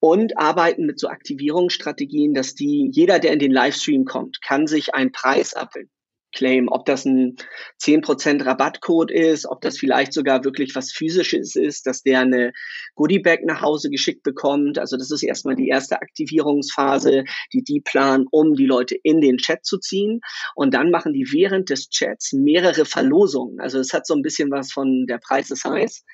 und 0.00 0.38
arbeiten 0.38 0.86
mit 0.86 0.98
so 0.98 1.08
Aktivierungsstrategien, 1.08 2.34
dass 2.34 2.54
die, 2.54 2.88
jeder, 2.92 3.18
der 3.18 3.32
in 3.32 3.38
den 3.38 3.52
Livestream 3.52 4.04
kommt, 4.04 4.40
kann 4.40 4.66
sich 4.66 4.94
einen 4.94 5.12
Preis 5.12 5.54
abbilden. 5.54 5.93
Claim, 6.34 6.68
ob 6.68 6.84
das 6.84 7.04
ein 7.04 7.36
10% 7.82 8.44
Rabattcode 8.44 9.10
ist, 9.10 9.46
ob 9.46 9.60
das 9.60 9.78
vielleicht 9.78 10.12
sogar 10.12 10.44
wirklich 10.44 10.74
was 10.74 10.92
physisches 10.92 11.56
ist, 11.56 11.86
dass 11.86 12.02
der 12.02 12.20
eine 12.20 12.52
Goodiebag 12.94 13.40
nach 13.44 13.62
Hause 13.62 13.90
geschickt 13.90 14.22
bekommt. 14.22 14.78
Also 14.78 14.96
das 14.96 15.10
ist 15.10 15.22
erstmal 15.22 15.56
die 15.56 15.68
erste 15.68 16.00
Aktivierungsphase, 16.00 17.24
die 17.52 17.62
die 17.62 17.80
planen, 17.80 18.26
um 18.30 18.54
die 18.54 18.66
Leute 18.66 18.96
in 19.02 19.20
den 19.20 19.38
Chat 19.38 19.64
zu 19.64 19.78
ziehen. 19.78 20.20
Und 20.54 20.74
dann 20.74 20.90
machen 20.90 21.12
die 21.12 21.26
während 21.32 21.70
des 21.70 21.88
Chats 21.88 22.32
mehrere 22.32 22.84
Verlosungen. 22.84 23.60
Also 23.60 23.78
es 23.78 23.92
hat 23.92 24.06
so 24.06 24.14
ein 24.14 24.22
bisschen 24.22 24.50
was 24.50 24.72
von 24.72 25.06
der 25.06 25.18
Preis 25.18 25.50
ist 25.50 25.64
heiß. 25.64 26.04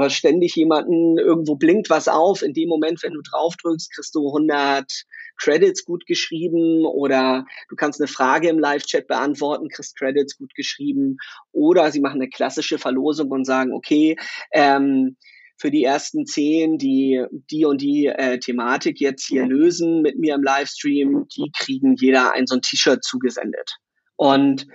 Du 0.00 0.06
hast 0.06 0.14
ständig 0.14 0.56
jemanden, 0.56 1.18
irgendwo 1.18 1.56
blinkt 1.56 1.90
was 1.90 2.08
auf. 2.08 2.40
In 2.40 2.54
dem 2.54 2.70
Moment, 2.70 3.02
wenn 3.02 3.12
du 3.12 3.20
drauf 3.20 3.54
drückst, 3.56 3.92
kriegst 3.94 4.14
du 4.14 4.28
100 4.28 4.90
Credits 5.36 5.84
gut 5.84 6.06
geschrieben 6.06 6.86
oder 6.86 7.44
du 7.68 7.76
kannst 7.76 8.00
eine 8.00 8.08
Frage 8.08 8.48
im 8.48 8.58
Live-Chat 8.58 9.08
beantworten, 9.08 9.68
kriegst 9.68 9.98
Credits 9.98 10.38
gut 10.38 10.54
geschrieben 10.54 11.18
oder 11.52 11.92
sie 11.92 12.00
machen 12.00 12.18
eine 12.18 12.30
klassische 12.30 12.78
Verlosung 12.78 13.30
und 13.30 13.44
sagen, 13.44 13.74
okay, 13.74 14.16
ähm, 14.54 15.18
für 15.58 15.70
die 15.70 15.84
ersten 15.84 16.24
zehn, 16.24 16.78
die 16.78 17.22
die 17.30 17.66
und 17.66 17.82
die 17.82 18.06
äh, 18.06 18.38
Thematik 18.38 19.02
jetzt 19.02 19.26
hier 19.26 19.44
lösen 19.44 20.00
mit 20.00 20.18
mir 20.18 20.34
im 20.34 20.42
Livestream, 20.42 21.26
die 21.36 21.52
kriegen 21.54 21.94
jeder 22.00 22.32
ein 22.32 22.46
so 22.46 22.54
ein 22.54 22.62
T-Shirt 22.62 23.04
zugesendet. 23.04 23.76
Und 24.20 24.66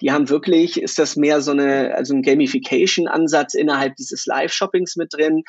die 0.00 0.12
haben 0.12 0.30
wirklich, 0.30 0.80
ist 0.80 0.98
das 0.98 1.14
mehr 1.14 1.42
so 1.42 1.50
eine, 1.50 1.94
also 1.94 2.14
ein 2.14 2.22
Gamification-Ansatz 2.22 3.52
innerhalb 3.52 3.96
dieses 3.96 4.24
Live-Shoppings 4.24 4.96
mit 4.96 5.12
drin, 5.12 5.42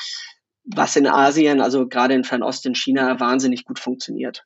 was 0.66 0.98
in 0.98 1.08
Asien, 1.08 1.62
also 1.62 1.88
gerade 1.88 2.16
in 2.16 2.26
Fernost, 2.26 2.66
in 2.66 2.76
China, 2.76 3.18
wahnsinnig 3.22 3.64
gut 3.64 3.80
funktioniert. 3.80 4.44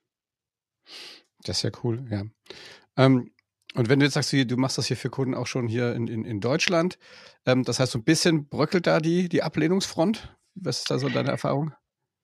Das 1.41 1.57
ist 1.57 1.63
ja 1.63 1.71
cool, 1.83 2.05
ja. 2.11 2.25
Ähm, 2.97 3.31
und 3.73 3.89
wenn 3.89 3.97
du 3.97 4.05
jetzt 4.05 4.13
sagst, 4.13 4.31
du 4.31 4.57
machst 4.57 4.77
das 4.77 4.85
hier 4.85 4.97
für 4.97 5.09
Kunden 5.09 5.33
auch 5.33 5.47
schon 5.47 5.67
hier 5.67 5.95
in, 5.95 6.07
in, 6.07 6.23
in 6.23 6.39
Deutschland, 6.39 6.99
ähm, 7.47 7.63
das 7.63 7.79
heißt, 7.79 7.93
so 7.93 7.97
ein 7.97 8.03
bisschen 8.03 8.47
bröckelt 8.47 8.85
da 8.85 8.99
die, 8.99 9.27
die 9.27 9.41
Ablehnungsfront. 9.41 10.37
Was 10.53 10.79
ist 10.79 10.91
da 10.91 10.99
so 10.99 11.09
deine 11.09 11.29
Erfahrung? 11.29 11.73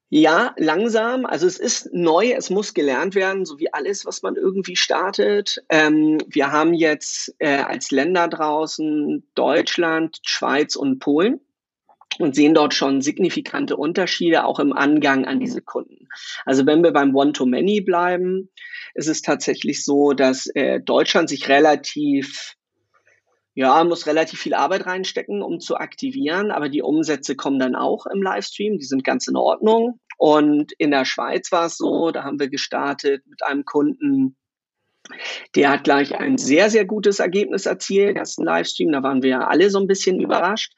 Ja, 0.09 0.53
langsam. 0.57 1.25
Also 1.25 1.47
es 1.47 1.57
ist 1.57 1.89
neu, 1.91 2.31
es 2.31 2.49
muss 2.49 2.73
gelernt 2.73 3.15
werden, 3.15 3.45
so 3.45 3.57
wie 3.59 3.73
alles, 3.73 4.05
was 4.05 4.21
man 4.21 4.35
irgendwie 4.35 4.75
startet. 4.75 5.63
Ähm, 5.69 6.19
wir 6.27 6.51
haben 6.51 6.73
jetzt 6.73 7.35
äh, 7.39 7.57
als 7.57 7.91
Länder 7.91 8.27
draußen 8.27 9.27
Deutschland, 9.33 10.19
Schweiz 10.23 10.75
und 10.75 10.99
Polen 10.99 11.41
und 12.19 12.35
sehen 12.35 12.53
dort 12.53 12.73
schon 12.73 13.01
signifikante 13.01 13.75
Unterschiede 13.75 14.45
auch 14.45 14.59
im 14.59 14.73
Angang 14.73 15.25
an 15.25 15.39
diese 15.39 15.61
Kunden. 15.61 16.07
Also 16.45 16.65
wenn 16.65 16.83
wir 16.83 16.91
beim 16.91 17.15
One-to-Many 17.15 17.81
bleiben, 17.81 18.49
ist 18.93 19.07
es 19.07 19.21
tatsächlich 19.21 19.83
so, 19.83 20.13
dass 20.13 20.47
äh, 20.47 20.79
Deutschland 20.79 21.29
sich 21.29 21.49
relativ 21.49 22.55
ja, 23.55 23.83
muss 23.85 24.05
relativ 24.05 24.41
viel 24.41 24.53
Arbeit 24.53 24.85
reinstecken, 24.85 25.41
um 25.41 25.61
zu 25.61 25.77
aktivieren, 25.77 26.51
aber 26.51 26.67
die 26.67 26.81
Umsätze 26.81 27.35
kommen 27.35 27.57
dann 27.57 27.75
auch 27.75 28.05
im 28.05 28.21
Livestream, 28.21 28.77
die 28.77 28.85
sind 28.85 29.05
ganz 29.05 29.27
in 29.27 29.37
Ordnung. 29.37 29.99
Und 30.17 30.73
in 30.77 30.91
der 30.91 31.05
Schweiz 31.05 31.51
war 31.51 31.65
es 31.65 31.77
so, 31.77 32.11
da 32.11 32.23
haben 32.23 32.39
wir 32.39 32.49
gestartet 32.49 33.25
mit 33.27 33.43
einem 33.43 33.63
Kunden, 33.63 34.35
der 35.55 35.69
hat 35.69 35.83
gleich 35.85 36.15
ein 36.15 36.37
sehr, 36.37 36.69
sehr 36.69 36.83
gutes 36.83 37.19
Ergebnis 37.19 37.65
erzielt, 37.65 38.17
ersten 38.17 38.43
Livestream, 38.43 38.91
da 38.91 39.03
waren 39.03 39.23
wir 39.23 39.47
alle 39.47 39.69
so 39.69 39.79
ein 39.79 39.87
bisschen 39.87 40.19
überrascht. 40.19 40.73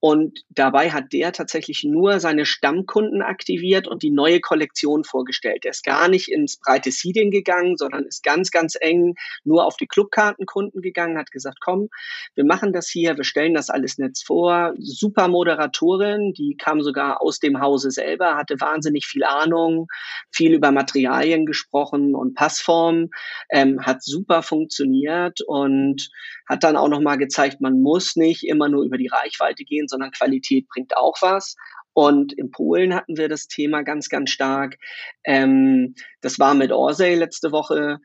Und 0.00 0.40
dabei 0.48 0.90
hat 0.90 1.12
der 1.12 1.32
tatsächlich 1.32 1.84
nur 1.84 2.20
seine 2.20 2.46
Stammkunden 2.46 3.20
aktiviert 3.20 3.86
und 3.86 4.02
die 4.02 4.10
neue 4.10 4.40
Kollektion 4.40 5.04
vorgestellt. 5.04 5.66
Er 5.66 5.72
ist 5.72 5.84
gar 5.84 6.08
nicht 6.08 6.28
ins 6.28 6.58
breite 6.58 6.90
Seeding 6.90 7.30
gegangen, 7.30 7.76
sondern 7.76 8.06
ist 8.06 8.22
ganz, 8.22 8.50
ganz 8.50 8.76
eng 8.80 9.14
nur 9.44 9.66
auf 9.66 9.76
die 9.76 9.86
Clubkartenkunden 9.86 10.80
gegangen, 10.80 11.18
hat 11.18 11.30
gesagt, 11.30 11.58
komm, 11.60 11.90
wir 12.34 12.46
machen 12.46 12.72
das 12.72 12.88
hier, 12.88 13.18
wir 13.18 13.24
stellen 13.24 13.52
das 13.52 13.68
alles 13.68 13.98
Netz 13.98 14.22
vor. 14.22 14.72
Super 14.78 15.28
Moderatorin, 15.28 16.32
die 16.32 16.56
kam 16.56 16.80
sogar 16.80 17.20
aus 17.20 17.38
dem 17.38 17.60
Hause 17.60 17.90
selber, 17.90 18.36
hatte 18.36 18.58
wahnsinnig 18.58 19.06
viel 19.06 19.24
Ahnung, 19.24 19.86
viel 20.32 20.54
über 20.54 20.72
Materialien 20.72 21.44
gesprochen 21.44 22.14
und 22.14 22.34
Passform, 22.34 23.10
ähm, 23.50 23.84
hat 23.84 24.02
super 24.02 24.42
funktioniert 24.42 25.40
und 25.46 26.08
hat 26.48 26.64
dann 26.64 26.76
auch 26.76 26.88
nochmal 26.88 27.18
gezeigt, 27.18 27.60
man 27.60 27.80
muss 27.82 28.16
nicht 28.16 28.44
immer 28.44 28.68
nur 28.68 28.82
über 28.82 28.96
die 28.96 29.06
Reichweite 29.08 29.64
gehen, 29.64 29.88
sondern 29.90 30.12
Qualität 30.12 30.66
bringt 30.68 30.96
auch 30.96 31.16
was. 31.20 31.56
Und 31.92 32.32
in 32.32 32.50
Polen 32.50 32.94
hatten 32.94 33.16
wir 33.16 33.28
das 33.28 33.46
Thema 33.48 33.82
ganz, 33.82 34.08
ganz 34.08 34.30
stark. 34.30 34.78
Ähm, 35.24 35.94
das 36.22 36.38
war 36.38 36.54
mit 36.54 36.72
Orsay 36.72 37.14
letzte 37.14 37.52
Woche. 37.52 37.98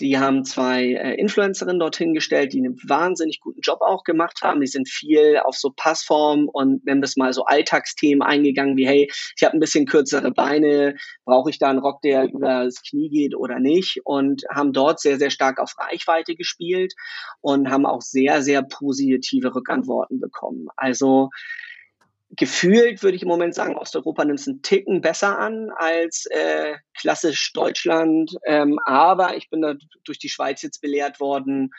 Die 0.00 0.18
haben 0.18 0.44
zwei 0.44 0.94
äh, 0.94 1.14
Influencerinnen 1.14 1.78
dorthin 1.78 2.14
gestellt, 2.14 2.54
die 2.54 2.58
einen 2.58 2.78
wahnsinnig 2.88 3.40
guten 3.40 3.60
Job 3.60 3.80
auch 3.82 4.04
gemacht 4.04 4.40
haben. 4.42 4.60
Die 4.60 4.66
sind 4.66 4.88
viel 4.88 5.38
auf 5.44 5.56
so 5.56 5.70
Passform 5.70 6.48
und 6.48 6.84
nennen 6.86 7.02
das 7.02 7.16
mal 7.16 7.32
so 7.32 7.44
Alltagsthemen 7.44 8.22
eingegangen, 8.22 8.76
wie 8.76 8.86
hey, 8.86 9.10
ich 9.36 9.44
habe 9.44 9.56
ein 9.56 9.60
bisschen 9.60 9.84
kürzere 9.84 10.30
Beine, 10.30 10.96
brauche 11.26 11.50
ich 11.50 11.58
da 11.58 11.68
einen 11.68 11.78
Rock, 11.78 12.00
der 12.00 12.24
über 12.24 12.64
das 12.64 12.82
Knie 12.82 13.10
geht 13.10 13.36
oder 13.36 13.58
nicht? 13.58 14.00
Und 14.04 14.44
haben 14.50 14.72
dort 14.72 14.98
sehr, 14.98 15.18
sehr 15.18 15.30
stark 15.30 15.60
auf 15.60 15.74
Reichweite 15.78 16.36
gespielt 16.36 16.94
und 17.42 17.70
haben 17.70 17.84
auch 17.84 18.00
sehr, 18.00 18.40
sehr 18.40 18.62
positive 18.62 19.54
Rückantworten 19.54 20.20
bekommen. 20.20 20.68
Also 20.76 21.28
gefühlt 22.36 23.02
würde 23.02 23.16
ich 23.16 23.22
im 23.22 23.28
Moment 23.28 23.54
sagen, 23.54 23.76
Osteuropa 23.76 24.24
nimmt 24.24 24.40
es 24.40 24.48
einen 24.48 24.62
Ticken 24.62 25.00
besser 25.00 25.38
an 25.38 25.70
als 25.76 26.26
äh, 26.30 26.74
klassisch 26.98 27.52
Deutschland. 27.52 28.34
Ähm, 28.46 28.78
aber 28.84 29.36
ich 29.36 29.50
bin 29.50 29.60
da 29.60 29.74
durch 30.04 30.18
die 30.18 30.28
Schweiz 30.28 30.62
jetzt 30.62 30.80
belehrt 30.80 31.20
worden. 31.20 31.70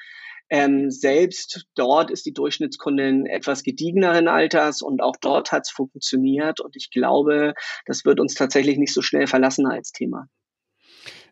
Ähm, 0.50 0.92
selbst 0.92 1.66
dort 1.74 2.12
ist 2.12 2.26
die 2.26 2.34
Durchschnittskundin 2.34 3.26
etwas 3.26 3.64
gediegeneren 3.64 4.28
Alters 4.28 4.82
und 4.82 5.02
auch 5.02 5.16
dort 5.20 5.52
hat 5.52 5.64
es 5.66 5.72
funktioniert. 5.72 6.60
Und 6.60 6.76
ich 6.76 6.92
glaube, 6.92 7.54
das 7.86 8.06
wird 8.06 8.20
uns 8.20 8.36
tatsächlich 8.36 8.78
nicht 8.78 8.94
so 8.94 9.02
schnell 9.02 9.26
verlassen 9.26 9.66
als 9.66 9.92
Thema. 9.92 10.28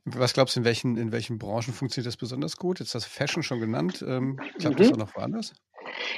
Was 0.05 0.33
glaubst 0.33 0.55
du, 0.55 0.61
in 0.61 0.65
welchen, 0.65 0.97
in 0.97 1.11
welchen 1.11 1.37
Branchen 1.37 1.73
funktioniert 1.73 2.07
das 2.07 2.17
besonders 2.17 2.57
gut? 2.57 2.79
Jetzt 2.79 2.95
hast 2.95 3.05
du 3.05 3.09
Fashion 3.11 3.43
schon 3.43 3.59
genannt. 3.59 4.03
Ähm, 4.07 4.39
klappt 4.57 4.79
mhm. 4.79 4.83
das 4.83 4.93
auch 4.93 4.97
noch 4.97 5.15
woanders? 5.15 5.53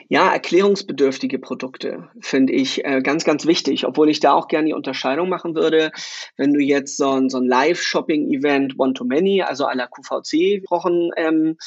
Ja, 0.10 0.32
erklärungsbedürftige 0.32 1.40
Produkte 1.40 2.10
finde 2.20 2.54
ich 2.54 2.86
äh, 2.86 3.02
ganz, 3.02 3.24
ganz 3.24 3.46
wichtig, 3.46 3.86
obwohl 3.86 4.10
ich 4.10 4.20
da 4.20 4.34
auch 4.34 4.48
gerne 4.48 4.68
die 4.68 4.74
Unterscheidung 4.74 5.30
machen 5.30 5.56
würde. 5.56 5.92
Wenn 6.38 6.54
du 6.54 6.60
jetzt 6.60 6.98
so 6.98 7.10
ein, 7.10 7.30
so 7.30 7.38
ein 7.38 7.46
Live-Shopping-Event 7.46 8.80
One-to-Many, 8.80 9.44
also 9.44 9.66
à 9.66 9.76
la 9.76 9.88
QVC, 9.88 10.64
Wochen 10.70 11.10
ähm, 11.18 11.58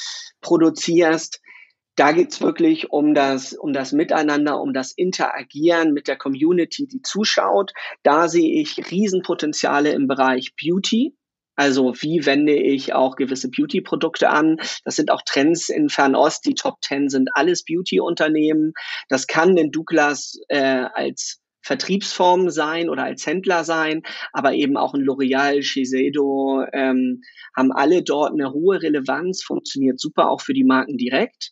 produzierst, 0.41 1.41
da 1.97 2.13
geht's 2.13 2.43
wirklich 2.43 2.91
um 2.91 3.15
das, 3.15 3.55
um 3.55 3.73
das 3.73 3.93
Miteinander, 3.93 4.61
um 4.61 4.75
das 4.75 4.93
Interagieren 4.93 5.93
mit 5.95 6.09
der 6.09 6.17
Community, 6.17 6.87
die 6.87 7.01
zuschaut. 7.01 7.73
Da 8.03 8.29
sehe 8.29 8.61
ich 8.61 8.91
Riesenpotenziale 8.91 9.93
im 9.93 10.07
Bereich 10.07 10.55
Beauty. 10.57 11.15
Also 11.57 11.95
wie 12.01 12.27
wende 12.27 12.55
ich 12.55 12.93
auch 12.93 13.17
gewisse 13.17 13.51
Beauty-Produkte 13.51 14.29
an? 14.31 14.59
Das 14.85 14.97
sind 14.97 15.11
auch 15.11 15.23
Trends 15.25 15.69
in 15.69 15.89
Fernost. 15.89 16.45
Die 16.45 16.55
Top 16.55 16.77
10 16.83 17.09
sind 17.09 17.31
alles 17.35 17.65
Beauty-Unternehmen. 17.65 18.73
Das 19.09 19.27
kann 19.27 19.57
den 19.57 19.73
Douglas 19.73 20.39
äh, 20.49 20.85
als 20.93 21.41
Vertriebsform 21.67 22.51
sein 22.51 22.89
oder 22.89 23.05
als 23.05 23.27
Händler 23.27 23.65
sein, 23.65 24.03
aber 24.33 24.53
eben 24.53 24.77
auch 24.77 24.95
ein 24.95 25.03
L'Oreal, 25.03 25.63
Shiseido 25.63 26.65
ähm, 26.73 27.23
haben 27.57 27.73
alle 27.73 28.03
dort 28.03 28.33
eine 28.33 28.53
hohe 28.53 28.81
Relevanz, 28.81 29.43
funktioniert 29.43 29.99
super 29.99 30.31
auch 30.31 30.41
für 30.41 30.55
die 30.55 30.65
Marken 30.65 30.97
direkt. 30.97 31.51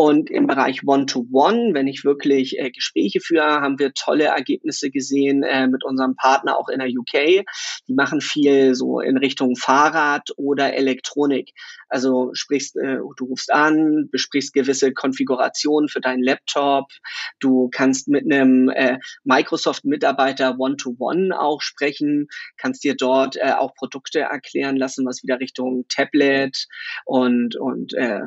Und 0.00 0.30
im 0.30 0.46
Bereich 0.46 0.86
One-to-One, 0.86 1.74
wenn 1.74 1.88
ich 1.88 2.04
wirklich 2.04 2.56
äh, 2.56 2.70
Gespräche 2.70 3.18
führe, 3.18 3.62
haben 3.62 3.80
wir 3.80 3.92
tolle 3.94 4.26
Ergebnisse 4.26 4.90
gesehen 4.92 5.42
äh, 5.42 5.66
mit 5.66 5.84
unserem 5.84 6.14
Partner 6.14 6.56
auch 6.56 6.68
in 6.68 6.78
der 6.78 6.88
UK. 6.88 7.44
Die 7.88 7.94
machen 7.94 8.20
viel 8.20 8.76
so 8.76 9.00
in 9.00 9.16
Richtung 9.16 9.56
Fahrrad 9.56 10.30
oder 10.36 10.74
Elektronik. 10.74 11.50
Also 11.88 12.30
sprichst, 12.32 12.76
äh, 12.76 12.98
du 13.16 13.24
rufst 13.24 13.52
an, 13.52 14.08
besprichst 14.12 14.52
gewisse 14.54 14.92
Konfigurationen 14.92 15.88
für 15.88 16.00
deinen 16.00 16.22
Laptop. 16.22 16.92
Du 17.40 17.68
kannst 17.68 18.06
mit 18.06 18.24
einem 18.24 18.68
äh, 18.68 18.98
Microsoft-Mitarbeiter 19.38 20.58
One-to-One 20.58 21.38
auch 21.38 21.62
sprechen, 21.62 22.28
kannst 22.56 22.82
dir 22.84 22.96
dort 22.96 23.36
äh, 23.36 23.52
auch 23.52 23.74
Produkte 23.74 24.20
erklären 24.20 24.76
lassen, 24.76 25.06
was 25.06 25.22
wieder 25.22 25.38
Richtung 25.38 25.86
Tablet 25.88 26.66
und, 27.04 27.56
und 27.56 27.94
äh, 27.94 28.22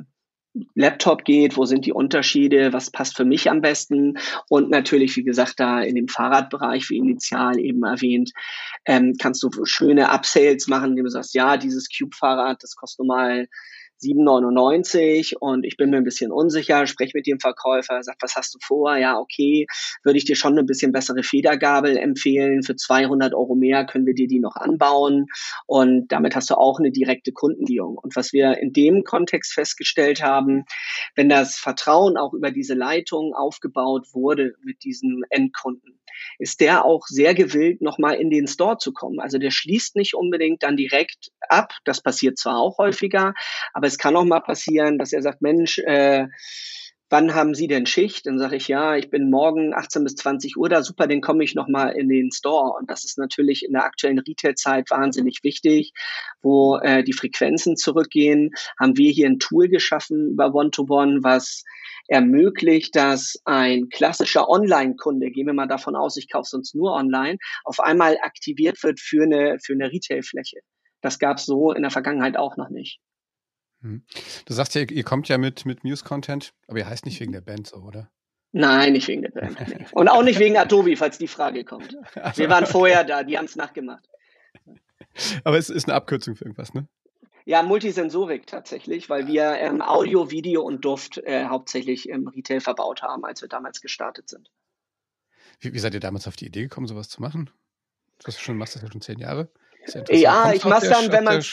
Laptop 0.76 1.24
geht, 1.24 1.56
wo 1.56 1.66
sind 1.66 1.86
die 1.86 1.94
Unterschiede, 1.94 2.74
was 2.74 2.92
passt 2.92 3.16
für 3.16 3.24
mich 3.24 3.50
am 3.50 3.62
besten? 3.62 4.18
Und 4.50 4.70
natürlich, 4.70 5.16
wie 5.16 5.24
gesagt, 5.24 5.60
da 5.60 5.82
in 5.82 5.96
dem 5.96 6.08
Fahrradbereich, 6.08 6.90
wie 6.90 6.98
initial 6.98 7.58
eben 7.60 7.84
erwähnt, 7.84 8.32
ähm, 8.86 9.16
kannst 9.20 9.44
du 9.44 9.50
schöne 9.64 10.12
Upsales 10.12 10.68
machen, 10.68 10.92
indem 10.92 11.06
du 11.06 11.12
sagst, 11.12 11.34
ja, 11.34 11.58
dieses 11.58 11.88
Cube-Fahrrad, 11.90 12.62
das 12.62 12.76
kostet 12.76 13.00
normal 13.00 13.48
7,99 14.02 15.36
und 15.40 15.66
ich 15.66 15.78
bin 15.78 15.90
mir 15.90 15.98
ein 15.98 16.04
bisschen 16.04 16.32
unsicher, 16.32 16.86
spreche 16.88 17.14
mit 17.16 17.28
dem 17.28 17.40
Verkäufer, 17.40 18.02
sagt, 18.04 18.22
was 18.22 18.36
hast 18.36 18.54
du 18.56 18.60
vor? 18.62 18.96
Ja, 18.98 19.18
okay, 19.18 19.66
würde 20.04 20.18
ich 20.18 20.26
dir 20.26 20.36
schon 20.36 20.58
ein 20.58 20.66
bisschen 20.66 20.92
bessere 20.92 21.24
Federgabel 21.24 21.98
empfehlen. 21.98 22.64
Für 22.64 22.76
200 22.76 23.34
Euro 23.34 23.56
mehr 23.56 23.86
können 23.86 24.06
wir 24.06 24.14
dir 24.14 24.28
die 24.28 24.40
noch 24.40 24.56
anbauen 24.56 25.28
und 25.68 26.12
damit 26.12 26.36
hast 26.36 26.50
du 26.50 26.56
auch 26.56 26.80
eine 26.80 26.92
direkte 26.92 27.32
Kundenbindung. 27.32 27.98
Und 27.98 28.16
was 28.16 28.34
wir 28.34 28.58
in 28.58 28.74
dem 28.74 29.04
Kontext 29.04 29.54
festgestellt 29.54 30.22
haben, 30.22 30.66
wenn 31.16 31.30
das 31.30 31.56
Vertrauen 31.56 32.18
auch 32.18 32.34
über 32.34 32.52
diese 32.52 32.74
Leitung 32.74 33.34
aufgebaut 33.34 34.08
wurde 34.14 34.54
mit 34.64 34.84
diesem 34.84 35.24
Endkunden, 35.30 36.00
ist 36.40 36.62
der 36.62 36.86
auch 36.86 37.06
sehr 37.08 37.34
gewillt, 37.34 37.82
nochmal 37.82 38.16
in 38.16 38.30
den 38.30 38.48
Store 38.48 38.78
zu 38.78 38.94
kommen. 38.94 39.20
Also 39.20 39.38
der 39.38 39.52
schließt 39.52 39.96
nicht 39.96 40.14
unbedingt 40.14 40.64
dann 40.64 40.78
direkt 40.78 41.32
ab. 41.50 41.74
Das 41.86 42.02
passiert 42.02 42.38
zwar 42.38 42.58
auch 42.58 42.78
häufiger, 42.78 43.34
aber 43.74 43.88
es 43.92 43.98
kann 43.98 44.16
auch 44.16 44.26
mal 44.26 44.40
passieren, 44.40 44.98
dass 44.98 45.14
er 45.14 45.22
sagt, 45.22 45.42
Mensch, 45.42 45.80
äh, 45.80 46.28
wann 47.10 47.36
haben 47.36 47.54
Sie 47.54 47.68
denn 47.68 47.86
Schicht? 47.86 48.26
Dann 48.26 48.40
sage 48.40 48.56
ich, 48.56 48.70
ja, 48.70 48.96
ich 48.96 49.10
bin 49.10 49.30
morgen 49.30 49.74
18 49.74 50.06
bis 50.06 50.16
20 50.16 50.56
Uhr 50.58 50.70
da, 50.70 50.82
super, 50.82 51.08
dann 51.08 51.20
komme 51.20 51.44
ich 51.44 51.56
nochmal 51.56 51.92
in 51.92 52.08
den 52.08 52.32
Store. 52.32 52.74
Und 52.80 52.90
das 52.90 53.04
ist 53.04 53.18
natürlich 53.18 53.66
in 53.66 53.74
der 53.74 53.84
aktuellen 53.84 54.20
Retail-Zeit 54.20 54.90
wahnsinnig 54.90 55.40
wichtig, 55.44 55.92
wo 56.42 56.78
äh, 56.78 57.04
die 57.04 57.14
Frequenzen 57.14 57.76
zurückgehen. 57.76 58.52
Haben 58.80 58.98
wir 58.98 59.12
hier 59.12 59.28
ein 59.28 59.40
Tool 59.40 59.68
geschaffen 59.68 60.32
über 60.32 60.54
One-to-One, 60.54 61.18
-One, 61.18 61.24
was 61.24 61.64
ermöglicht, 62.08 62.96
dass 62.96 63.36
ein 63.44 63.90
klassischer 63.90 64.50
Online-Kunde, 64.50 65.32
gehen 65.32 65.48
wir 65.48 65.54
mal 65.54 65.68
davon 65.68 65.96
aus, 65.96 66.18
ich 66.18 66.32
kaufe 66.32 66.48
sonst 66.50 66.76
nur 66.76 66.94
online, 66.94 67.38
auf 67.66 67.80
einmal 67.80 68.18
aktiviert 68.22 68.82
wird 68.84 69.00
für 69.00 69.24
eine, 69.24 69.58
für 69.64 69.74
eine 69.74 69.92
Retail-Fläche. 69.92 70.62
Das 71.02 71.20
gab 71.20 71.38
es 71.38 71.46
so 71.46 71.72
in 71.72 71.82
der 71.82 71.92
Vergangenheit 71.92 72.38
auch 72.38 72.58
noch 72.58 72.70
nicht. 72.70 73.00
Hm. 73.82 74.04
Du 74.46 74.54
sagst 74.54 74.76
ja, 74.76 74.82
ihr 74.82 75.04
kommt 75.04 75.28
ja 75.28 75.38
mit, 75.38 75.66
mit 75.66 75.84
Muse-Content, 75.84 76.54
aber 76.68 76.80
ihr 76.80 76.88
heißt 76.88 77.06
nicht 77.06 77.20
wegen 77.20 77.32
der 77.32 77.42
Band 77.42 77.68
so, 77.68 77.78
oder? 77.78 78.10
Nein, 78.52 78.94
nicht 78.94 79.08
wegen 79.08 79.22
der 79.22 79.32
Band. 79.32 79.58
Nee. 79.68 79.86
Und 79.94 80.10
auch 80.10 80.24
nicht 80.24 80.40
wegen 80.40 80.58
Adobe, 80.58 80.98
falls 80.98 81.18
die 81.18 81.28
Frage 81.28 81.64
kommt. 81.64 81.96
Wir 82.36 82.50
waren 82.50 82.66
vorher 82.66 83.04
da, 83.04 83.24
die 83.24 83.38
haben 83.38 83.46
es 83.46 83.56
nachgemacht. 83.56 84.08
Aber 85.44 85.58
es 85.58 85.70
ist 85.70 85.88
eine 85.88 85.96
Abkürzung 85.96 86.36
für 86.36 86.46
irgendwas, 86.46 86.74
ne? 86.74 86.88
Ja, 87.44 87.64
Multisensorik 87.64 88.46
tatsächlich, 88.46 89.10
weil 89.10 89.28
wir 89.28 89.56
ähm, 89.56 89.82
Audio, 89.82 90.30
Video 90.30 90.62
und 90.62 90.86
Duft 90.86 91.18
äh, 91.18 91.46
hauptsächlich 91.46 92.08
im 92.08 92.28
Retail 92.28 92.62
verbaut 92.62 93.02
haben, 93.02 93.26
als 93.26 93.42
wir 93.42 93.50
damals 93.50 93.82
gestartet 93.82 94.30
sind. 94.30 94.52
Wie, 95.60 95.74
wie 95.74 95.80
seid 95.80 95.96
ihr 95.96 96.00
damals 96.00 96.28
auf 96.28 96.36
die 96.36 96.46
Idee 96.46 96.62
gekommen, 96.62 96.88
sowas 96.88 97.10
zu 97.10 97.20
machen? 97.20 97.50
das 98.24 98.40
schon, 98.40 98.58
machst 98.58 98.76
das 98.76 98.84
ja 98.84 98.92
schon 98.92 99.02
zehn 99.02 99.20
Jahre. 99.20 99.50
Ja, 100.10 100.54
ich 100.54 100.64
mach's 100.64 100.88
dann, 100.88 101.12
wenn 101.12 101.24
man 101.24 101.44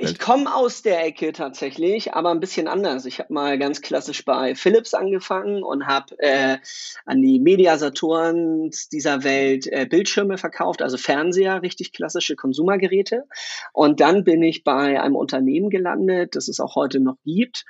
ich 0.00 0.18
komme 0.18 0.54
aus 0.54 0.82
der 0.82 1.04
Ecke 1.04 1.32
tatsächlich, 1.32 2.14
aber 2.14 2.30
ein 2.30 2.40
bisschen 2.40 2.68
anders. 2.68 3.04
Ich 3.04 3.18
habe 3.18 3.32
mal 3.32 3.58
ganz 3.58 3.80
klassisch 3.80 4.24
bei 4.24 4.54
Philips 4.54 4.94
angefangen 4.94 5.62
und 5.64 5.86
habe 5.86 6.18
äh, 6.18 6.58
an 7.04 7.20
die 7.20 7.40
Mediasatoren 7.40 8.70
dieser 8.92 9.24
Welt 9.24 9.66
äh, 9.66 9.86
Bildschirme 9.86 10.38
verkauft, 10.38 10.82
also 10.82 10.96
Fernseher, 10.96 11.62
richtig 11.62 11.92
klassische 11.92 12.36
Konsumergeräte. 12.36 13.24
Und 13.72 14.00
dann 14.00 14.22
bin 14.22 14.42
ich 14.42 14.62
bei 14.62 15.00
einem 15.00 15.16
Unternehmen 15.16 15.68
gelandet, 15.68 16.36
das 16.36 16.48
es 16.48 16.60
auch 16.60 16.76
heute 16.76 17.00
noch 17.00 17.16
gibt. 17.24 17.64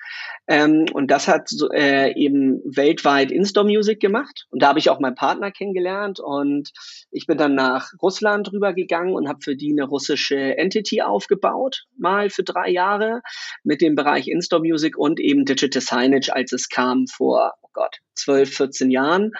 Ähm, 0.46 0.86
und 0.92 1.10
das 1.10 1.28
hat 1.28 1.48
so, 1.48 1.70
äh, 1.70 2.12
eben 2.14 2.60
weltweit 2.64 3.30
In-Store 3.30 3.66
Music 3.66 4.00
gemacht. 4.00 4.46
Und 4.50 4.62
da 4.62 4.68
habe 4.68 4.78
ich 4.78 4.90
auch 4.90 5.00
meinen 5.00 5.14
Partner 5.14 5.50
kennengelernt. 5.50 6.20
Und 6.20 6.72
ich 7.10 7.26
bin 7.26 7.38
dann 7.38 7.54
nach 7.54 7.92
Russland 8.02 8.52
rübergegangen 8.52 9.14
und 9.14 9.28
habe 9.28 9.40
für 9.42 9.56
die 9.56 9.72
eine 9.72 9.84
russische 9.84 10.58
Entity 10.58 11.00
aufgebaut. 11.00 11.84
Mal 11.96 12.17
mal 12.18 12.30
für 12.30 12.42
drei 12.42 12.70
Jahre 12.70 13.22
mit 13.64 13.80
dem 13.80 13.94
Bereich 13.94 14.28
In-Store 14.28 14.62
Music 14.62 14.96
und 14.96 15.20
eben 15.20 15.44
Digital 15.44 15.82
Signage, 15.82 16.34
als 16.34 16.52
es 16.52 16.68
kam 16.68 17.06
vor, 17.06 17.54
oh 17.62 17.68
Gott, 17.72 17.96
12, 18.16 18.56
14 18.56 18.90
Jahren. 18.90 19.32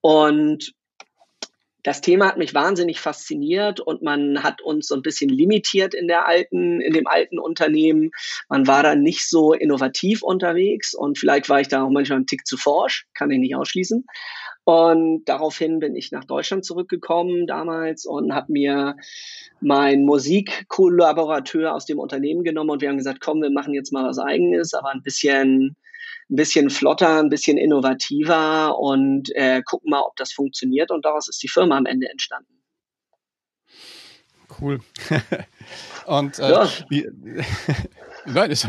Und 0.00 0.72
das 1.82 2.00
Thema 2.00 2.28
hat 2.28 2.38
mich 2.38 2.54
wahnsinnig 2.54 3.00
fasziniert 3.00 3.80
und 3.80 4.02
man 4.02 4.44
hat 4.44 4.62
uns 4.62 4.86
so 4.86 4.94
ein 4.94 5.02
bisschen 5.02 5.28
limitiert 5.28 5.94
in 5.94 6.06
der 6.06 6.26
alten, 6.26 6.80
in 6.80 6.92
dem 6.92 7.08
alten 7.08 7.40
Unternehmen. 7.40 8.12
Man 8.48 8.68
war 8.68 8.84
da 8.84 8.94
nicht 8.94 9.28
so 9.28 9.52
innovativ 9.52 10.22
unterwegs 10.22 10.94
und 10.94 11.18
vielleicht 11.18 11.48
war 11.48 11.60
ich 11.60 11.68
da 11.68 11.82
auch 11.82 11.90
manchmal 11.90 12.20
ein 12.20 12.26
Tick 12.26 12.46
zu 12.46 12.56
forsch, 12.56 13.06
kann 13.14 13.30
ich 13.32 13.40
nicht 13.40 13.56
ausschließen. 13.56 14.06
Und 14.64 15.24
daraufhin 15.24 15.80
bin 15.80 15.96
ich 15.96 16.12
nach 16.12 16.24
Deutschland 16.24 16.64
zurückgekommen 16.64 17.46
damals 17.46 18.06
und 18.06 18.32
habe 18.32 18.52
mir 18.52 18.96
meinen 19.60 20.04
Musikkollaborateur 20.04 21.74
aus 21.74 21.84
dem 21.84 21.98
Unternehmen 21.98 22.44
genommen 22.44 22.70
und 22.70 22.80
wir 22.80 22.88
haben 22.88 22.98
gesagt, 22.98 23.20
komm, 23.20 23.42
wir 23.42 23.50
machen 23.50 23.74
jetzt 23.74 23.92
mal 23.92 24.08
was 24.08 24.18
eigenes, 24.18 24.72
aber 24.74 24.90
ein 24.90 25.02
bisschen 25.02 25.76
ein 26.30 26.36
bisschen 26.36 26.70
flotter, 26.70 27.18
ein 27.18 27.28
bisschen 27.28 27.58
innovativer 27.58 28.78
und 28.78 29.34
äh, 29.34 29.62
gucken 29.62 29.90
mal, 29.90 30.00
ob 30.00 30.16
das 30.16 30.32
funktioniert. 30.32 30.90
Und 30.90 31.04
daraus 31.04 31.28
ist 31.28 31.42
die 31.42 31.48
Firma 31.48 31.76
am 31.76 31.86
Ende 31.86 32.08
entstanden. 32.08 32.62
Cool. 34.60 34.80
und 36.06 36.38
äh, 36.38 36.50
ja. 36.50 36.68
wie, 36.88 37.06
Nein, 38.26 38.50
ich, 38.50 38.64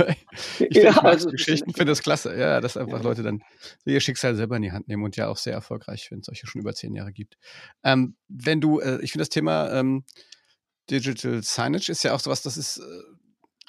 ich, 0.60 0.76
ja, 0.76 0.92
ich 0.92 0.98
also, 0.98 1.30
Geschichten, 1.30 1.74
finde 1.74 1.92
das 1.92 2.02
klasse. 2.02 2.38
Ja, 2.38 2.62
dass 2.62 2.78
einfach 2.78 2.98
ja. 2.98 3.04
Leute 3.04 3.24
dann 3.24 3.44
ihr 3.86 4.00
Schicksal 4.00 4.36
selber 4.36 4.56
in 4.56 4.64
die 4.64 4.72
Hand 4.72 4.88
nehmen 4.88 5.04
und 5.04 5.16
ja 5.16 5.28
auch 5.28 5.38
sehr 5.38 5.54
erfolgreich, 5.54 6.10
wenn 6.12 6.20
es 6.20 6.26
solche 6.26 6.48
schon 6.48 6.62
über 6.62 6.74
zehn 6.74 6.94
Jahre 6.94 7.12
gibt. 7.12 7.38
Ähm, 7.84 8.16
wenn 8.28 8.62
du, 8.62 8.80
äh, 8.80 9.00
ich 9.02 9.12
finde 9.12 9.24
das 9.24 9.30
Thema 9.30 9.72
ähm, 9.72 10.06
Digital 10.90 11.44
Signage 11.44 11.90
ist 11.90 12.04
ja 12.04 12.14
auch 12.14 12.20
sowas, 12.20 12.42
das 12.42 12.58
ist, 12.58 12.78
äh, 12.78 12.82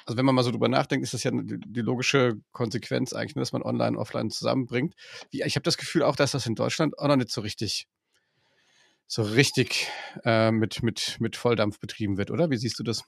also 0.05 0.17
wenn 0.17 0.25
man 0.25 0.35
mal 0.35 0.43
so 0.43 0.51
drüber 0.51 0.67
nachdenkt, 0.67 1.03
ist 1.03 1.13
das 1.13 1.23
ja 1.23 1.31
die, 1.31 1.59
die 1.59 1.81
logische 1.81 2.35
Konsequenz 2.51 3.13
eigentlich, 3.13 3.33
dass 3.35 3.53
man 3.53 3.63
online 3.63 3.91
und 3.91 3.97
offline 3.97 4.29
zusammenbringt. 4.29 4.95
Wie, 5.31 5.41
ich 5.41 5.55
habe 5.55 5.63
das 5.63 5.77
Gefühl 5.77 6.03
auch, 6.03 6.15
dass 6.15 6.31
das 6.31 6.45
in 6.45 6.55
Deutschland 6.55 6.97
auch 6.99 7.07
noch 7.07 7.15
nicht 7.15 7.31
so 7.31 7.41
richtig 7.41 7.87
so 9.07 9.21
richtig 9.21 9.87
äh, 10.23 10.51
mit, 10.51 10.81
mit, 10.83 11.17
mit 11.19 11.35
Volldampf 11.35 11.79
betrieben 11.79 12.17
wird, 12.17 12.31
oder? 12.31 12.49
Wie 12.49 12.57
siehst 12.57 12.79
du 12.79 12.83
das? 12.83 13.03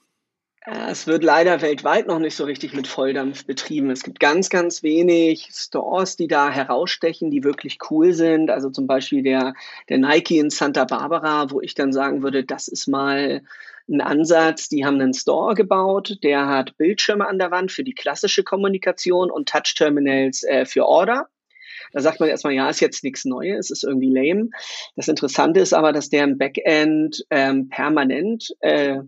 Es 0.70 1.08
wird 1.08 1.24
leider 1.24 1.62
weltweit 1.62 2.08
noch 2.08 2.20
nicht 2.20 2.36
so 2.36 2.44
richtig 2.44 2.74
mit 2.74 2.88
Volldampf 2.88 3.46
betrieben. 3.46 3.90
Es 3.90 4.04
gibt 4.04 4.20
ganz, 4.20 4.50
ganz 4.50 4.84
wenig 4.84 5.48
Stores, 5.54 6.18
die 6.18 6.28
da 6.28 6.50
herausstechen, 6.50 7.32
die 7.32 7.46
wirklich 7.46 7.78
cool 7.90 8.12
sind. 8.12 8.50
Also 8.50 8.70
zum 8.70 8.86
Beispiel 8.86 9.24
der, 9.24 9.54
der 9.88 9.98
Nike 9.98 10.40
in 10.40 10.50
Santa 10.50 10.84
Barbara, 10.84 11.52
wo 11.52 11.62
ich 11.62 11.74
dann 11.74 11.94
sagen 11.94 12.22
würde, 12.22 12.44
das 12.44 12.68
ist 12.68 12.86
mal 12.88 13.44
ein 13.88 14.02
Ansatz. 14.02 14.68
Die 14.68 14.84
haben 14.84 15.00
einen 15.00 15.14
Store 15.14 15.56
gebaut, 15.56 16.18
der 16.22 16.48
hat 16.48 16.76
Bildschirme 16.76 17.26
an 17.26 17.40
der 17.40 17.50
Wand 17.50 17.72
für 17.72 17.86
die 17.86 17.96
klassische 17.96 18.44
Kommunikation 18.44 19.32
und 19.32 19.48
Touch-Terminals 19.48 20.44
äh, 20.44 20.66
für 20.66 20.86
Order. 20.86 21.30
Da 21.94 22.02
sagt 22.02 22.20
man 22.20 22.30
erstmal, 22.30 22.54
ja, 22.54 22.70
ist 22.70 22.80
jetzt 22.80 23.04
nichts 23.04 23.26
Neues, 23.26 23.72
ist 23.72 23.84
irgendwie 23.84 24.14
lame. 24.14 24.50
Das 24.96 25.08
Interessante 25.08 25.60
ist 25.60 25.74
aber, 25.74 25.92
dass 25.92 26.10
der 26.10 26.24
im 26.24 26.38
Backend 26.38 27.26
ähm, 27.30 27.70
permanent 27.70 28.50
äh, 28.60 29.00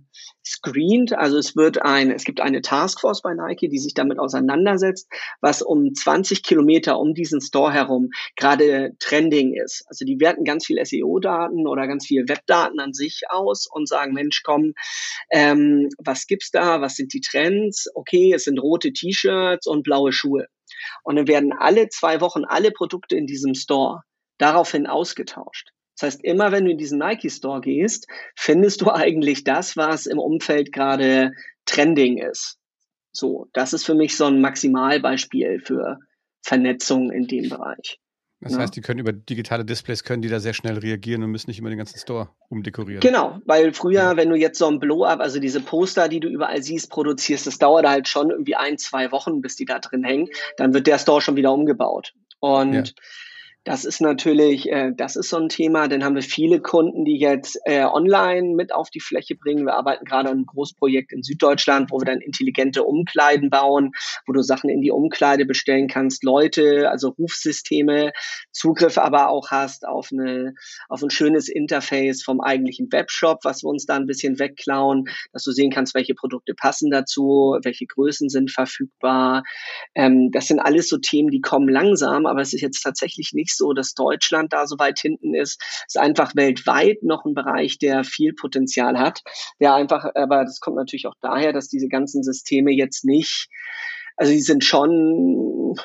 screent. 0.46 1.14
Also 1.14 1.38
es 1.38 1.56
wird 1.56 1.82
ein, 1.82 2.12
es 2.12 2.24
gibt 2.24 2.42
eine 2.42 2.62
Taskforce 2.62 3.22
bei 3.22 3.34
Nike, 3.34 3.70
die 3.70 3.78
sich 3.78 3.94
damit 3.94 4.20
auseinandersetzt, 4.20 5.08
was 5.42 5.62
um 5.62 5.94
20 5.94 6.44
Kilometer 6.44 7.00
um 7.00 7.14
diesen 7.14 7.42
Store 7.42 7.72
herum 7.72 8.10
gerade 8.36 8.92
trending 9.00 9.54
ist. 9.54 9.84
Also 9.88 10.06
die 10.06 10.20
werten 10.20 10.44
ganz 10.44 10.65
viel 10.65 10.84
SEO-Daten 10.84 11.68
oder 11.68 11.88
ganz 11.88 12.06
viel 12.06 12.28
Webdaten 12.28 12.80
an 12.80 12.94
sich 12.94 13.24
aus 13.30 13.68
und 13.72 13.88
sagen, 13.88 14.13
Mensch, 14.13 14.42
komm, 14.44 14.74
ähm, 15.32 15.89
was 15.98 16.28
gibt's 16.28 16.52
da? 16.52 16.82
Was 16.82 16.96
sind 16.96 17.13
die 17.13 17.22
Trends? 17.22 17.88
Okay, 17.94 18.34
es 18.34 18.46
sind 18.46 18.60
rote 18.60 18.92
T-Shirts 18.92 19.68
und 19.68 19.84
blaue 19.84 20.12
Schuhe. 20.12 20.48
Und 21.03 21.15
dann 21.15 21.27
werden 21.27 21.53
alle 21.53 21.89
zwei 21.89 22.21
Wochen 22.21 22.45
alle 22.45 22.71
Produkte 22.71 23.15
in 23.15 23.27
diesem 23.27 23.55
Store 23.55 24.01
daraufhin 24.38 24.88
ausgetauscht. 24.88 25.69
Das 25.97 26.13
heißt, 26.13 26.23
immer 26.23 26.51
wenn 26.51 26.65
du 26.65 26.71
in 26.71 26.77
diesen 26.77 26.99
Nike 26.99 27.29
Store 27.29 27.60
gehst, 27.60 28.08
findest 28.36 28.82
du 28.82 28.89
eigentlich 28.89 29.43
das, 29.43 29.75
was 29.75 30.05
im 30.05 30.17
Umfeld 30.17 30.71
gerade 30.71 31.34
trending 31.65 32.17
ist. 32.17 32.58
So, 33.12 33.47
das 33.53 33.73
ist 33.73 33.86
für 33.86 33.95
mich 33.95 34.15
so 34.15 34.25
ein 34.25 34.39
Maximalbeispiel 34.39 35.60
für 35.60 35.99
Vernetzung 36.41 37.12
in 37.12 37.27
dem 37.27 37.49
Bereich. 37.49 37.99
Das 38.41 38.54
ja. 38.54 38.60
heißt, 38.60 38.75
die 38.75 38.82
können 38.82 38.99
über 38.99 39.12
digitale 39.12 39.65
Displays, 39.65 40.04
können 40.04 40.21
die 40.21 40.30
da 40.30 40.39
sehr 40.39 40.54
schnell 40.54 40.78
reagieren 40.78 41.23
und 41.23 41.32
müssen 41.32 41.49
nicht 41.49 41.60
immer 41.60 41.69
den 41.69 41.78
ganzen 41.78 41.99
Store 41.99 42.30
umdekorieren. 42.47 43.02
Genau, 43.02 43.41
weil 43.45 43.73
früher, 43.73 44.02
ja. 44.02 44.17
wenn 44.17 44.30
du 44.30 44.36
jetzt 44.36 44.58
so 44.58 44.67
ein 44.67 44.80
Blow-up, 44.80 45.19
also 45.19 45.39
diese 45.39 45.60
Poster, 45.60 46.08
die 46.08 46.21
du 46.21 46.30
überall 46.30 46.63
siehst, 46.63 46.89
produzierst, 46.89 47.47
das 47.47 47.58
dauert 47.58 47.86
halt 47.86 48.08
schon 48.08 48.30
irgendwie 48.30 48.56
ein, 48.56 48.78
zwei 48.78 49.12
Wochen, 49.12 49.41
bis 49.41 49.58
die 49.58 49.65
da 49.65 49.80
drin 49.80 50.06
hängen. 50.06 50.30
Dann 50.56 50.73
wird 50.73 50.88
der 50.88 50.99
Store 50.99 51.21
schon 51.21 51.36
wieder 51.36 51.52
umgebaut. 51.52 52.13
Und 52.39 52.73
ja. 52.73 52.84
Das 53.65 53.84
ist 53.84 54.00
natürlich, 54.00 54.69
äh, 54.69 54.93
das 54.95 55.17
ist 55.17 55.30
so 55.30 55.38
ein 55.38 55.50
Thema. 55.50 55.89
Dann 55.89 56.04
haben 56.04 56.15
wir 56.15 56.22
viele 56.22 56.62
Kunden, 56.62 57.04
die 57.04 57.19
jetzt 57.19 57.60
äh, 57.65 57.84
online 57.84 58.56
mit 58.56 58.74
auf 58.74 58.89
die 58.89 59.02
Fläche 59.02 59.36
bringen. 59.36 59.65
Wir 59.65 59.76
arbeiten 59.76 60.06
gerade 60.06 60.30
an 60.30 60.38
einem 60.38 60.45
Großprojekt 60.45 61.12
in 61.12 61.24
Süddeutschland, 61.24 61.91
wo 61.91 62.00
wir 62.00 62.06
dann 62.06 62.22
intelligente 62.22 62.84
Umkleiden 62.84 63.50
bauen, 63.50 63.91
wo 64.26 64.32
du 64.32 64.41
Sachen 64.41 64.69
in 64.69 64.80
die 64.82 64.91
Umkleide 64.91 65.45
bestellen 65.45 65.89
kannst, 65.89 66.24
Leute, 66.24 66.89
also 66.89 67.10
Rufsysteme, 67.10 68.12
Zugriff 68.54 68.98
aber 68.98 69.30
auch 69.30 69.52
hast 69.52 69.86
auf 69.86 70.10
eine, 70.13 70.54
auf 70.88 71.04
ein 71.04 71.10
schönes 71.10 71.50
Interface 71.50 72.24
vom 72.24 72.39
eigentlichen 72.39 72.89
Webshop, 72.91 73.39
was 73.43 73.63
wir 73.63 73.69
uns 73.69 73.86
da 73.86 73.98
ein 73.98 74.08
bisschen 74.08 74.39
wegklauen, 74.39 75.06
dass 75.34 75.43
du 75.43 75.52
sehen 75.52 75.72
kannst, 75.72 75.95
welche 75.95 76.15
Produkte 76.15 76.54
passen 76.56 76.91
dazu, 76.91 77.58
welche 77.63 77.86
Größen 77.86 78.30
sind 78.30 78.52
verfügbar. 78.52 79.43
Ähm, 79.95 80.32
das 80.32 80.48
sind 80.48 80.60
alles 80.60 80.88
so 80.88 80.98
Themen, 80.98 81.30
die 81.30 81.41
kommen 81.41 81.67
langsam, 81.67 82.26
aber 82.26 82.39
es 82.39 82.54
ist 82.54 82.62
jetzt 82.62 82.82
tatsächlich 82.82 83.32
nicht 83.34 83.49
nicht 83.50 83.58
so, 83.58 83.74
dass 83.74 83.94
Deutschland 83.94 84.54
da 84.54 84.68
so 84.68 84.78
weit 84.78 85.00
hinten 85.00 85.34
ist. 85.34 85.62
Es 85.88 85.96
ist 85.96 85.98
einfach 85.98 86.36
weltweit 86.36 87.04
noch 87.04 87.26
ein 87.26 87.34
Bereich, 87.34 87.80
der 87.80 88.04
viel 88.04 88.34
Potenzial 88.34 89.00
hat. 89.00 89.22
Der 89.60 89.74
einfach, 89.74 90.06
aber 90.16 90.46
das 90.46 90.60
kommt 90.60 90.78
natürlich 90.78 91.08
auch 91.08 91.16
daher, 91.22 91.54
dass 91.54 91.68
diese 91.68 91.88
ganzen 91.88 92.24
Systeme 92.24 92.72
jetzt 92.72 93.06
nicht, 93.06 93.48
also 94.18 94.32
die 94.32 94.42
sind 94.42 94.64
schon 94.64 95.76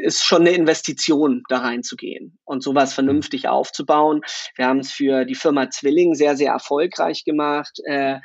ist 0.00 0.24
schon 0.24 0.40
eine 0.40 0.52
Investition, 0.52 1.42
da 1.48 1.58
reinzugehen 1.58 2.38
und 2.44 2.62
sowas 2.62 2.94
vernünftig 2.94 3.46
aufzubauen. 3.46 4.22
Wir 4.56 4.66
haben 4.66 4.80
es 4.80 4.90
für 4.90 5.26
die 5.26 5.34
Firma 5.34 5.70
Zwilling 5.70 6.14
sehr, 6.14 6.34
sehr 6.34 6.52
erfolgreich 6.52 7.24
gemacht, 7.24 7.78
äh, 7.84 8.18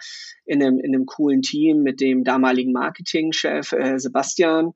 in, 0.45 0.63
einem, 0.63 0.79
in 0.79 0.95
einem 0.95 1.05
coolen 1.05 1.41
Team 1.41 1.83
mit 1.83 1.99
dem 1.99 2.23
damaligen 2.23 2.71
Marketingchef 2.71 3.73
äh, 3.73 3.99
Sebastian. 3.99 4.71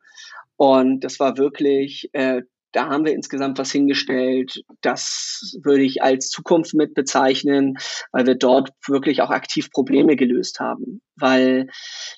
Und 0.57 1.03
das 1.03 1.19
war 1.19 1.37
wirklich 1.37 2.09
äh, 2.13 2.43
da 2.71 2.89
haben 2.89 3.05
wir 3.05 3.13
insgesamt 3.13 3.57
was 3.57 3.71
hingestellt. 3.71 4.63
Das 4.81 5.57
würde 5.61 5.83
ich 5.83 6.01
als 6.01 6.29
Zukunft 6.29 6.73
mit 6.73 6.93
bezeichnen, 6.93 7.77
weil 8.11 8.25
wir 8.25 8.35
dort 8.35 8.71
wirklich 8.87 9.21
auch 9.21 9.29
aktiv 9.29 9.71
Probleme 9.71 10.15
gelöst 10.15 10.59
haben. 10.59 11.01
Weil 11.17 11.67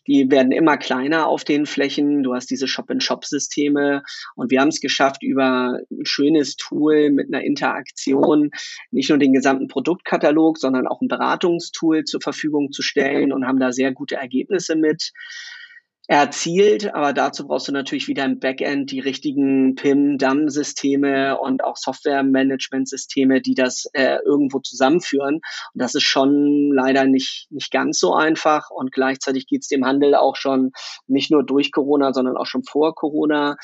die 0.07 0.29
werden 0.29 0.51
immer 0.51 0.77
kleiner 0.77 1.27
auf 1.27 1.43
den 1.43 1.65
Flächen. 1.65 2.23
Du 2.23 2.33
hast 2.33 2.49
diese 2.49 2.67
Shop-in-Shop-Systeme 2.67 4.03
und 4.35 4.51
wir 4.51 4.61
haben 4.61 4.69
es 4.69 4.79
geschafft, 4.79 5.23
über 5.23 5.79
ein 5.91 6.05
schönes 6.05 6.55
Tool 6.55 7.09
mit 7.09 7.33
einer 7.33 7.43
Interaktion 7.43 8.51
nicht 8.91 9.09
nur 9.09 9.17
den 9.17 9.33
gesamten 9.33 9.67
Produktkatalog, 9.67 10.57
sondern 10.57 10.87
auch 10.87 11.01
ein 11.01 11.07
Beratungstool 11.07 12.03
zur 12.03 12.21
Verfügung 12.21 12.71
zu 12.71 12.81
stellen 12.81 13.33
und 13.33 13.45
haben 13.47 13.59
da 13.59 13.71
sehr 13.71 13.91
gute 13.91 14.15
Ergebnisse 14.15 14.75
mit 14.75 15.11
erzielt, 16.07 16.93
aber 16.93 17.13
dazu 17.13 17.47
brauchst 17.47 17.69
du 17.69 17.71
natürlich 17.71 18.09
wieder 18.09 18.25
im 18.25 18.39
Backend 18.39 18.91
die 18.91 18.99
richtigen 18.99 19.75
PIM-DAM-Systeme 19.75 21.39
und 21.39 21.63
auch 21.63 21.77
Software-Management-Systeme, 21.77 23.41
die 23.41 23.55
das 23.55 23.85
äh, 23.93 24.17
irgendwo 24.25 24.59
zusammenführen. 24.59 25.35
Und 25.35 25.81
das 25.81 25.95
ist 25.95 26.03
schon 26.03 26.71
leider 26.73 27.05
nicht, 27.05 27.47
nicht 27.51 27.71
ganz 27.71 27.99
so 27.99 28.13
einfach. 28.13 28.69
Und 28.69 28.91
gleichzeitig 28.91 29.47
geht 29.47 29.61
es 29.61 29.69
dem 29.69 29.85
Handel 29.85 30.15
auch 30.15 30.35
schon 30.35 30.71
nicht 31.07 31.31
nur 31.31 31.45
durch 31.45 31.71
Corona, 31.71 32.11
sondern 32.11 32.35
auch 32.35 32.47
schon 32.47 32.63
vor 32.63 32.95
Corona, 32.95 33.55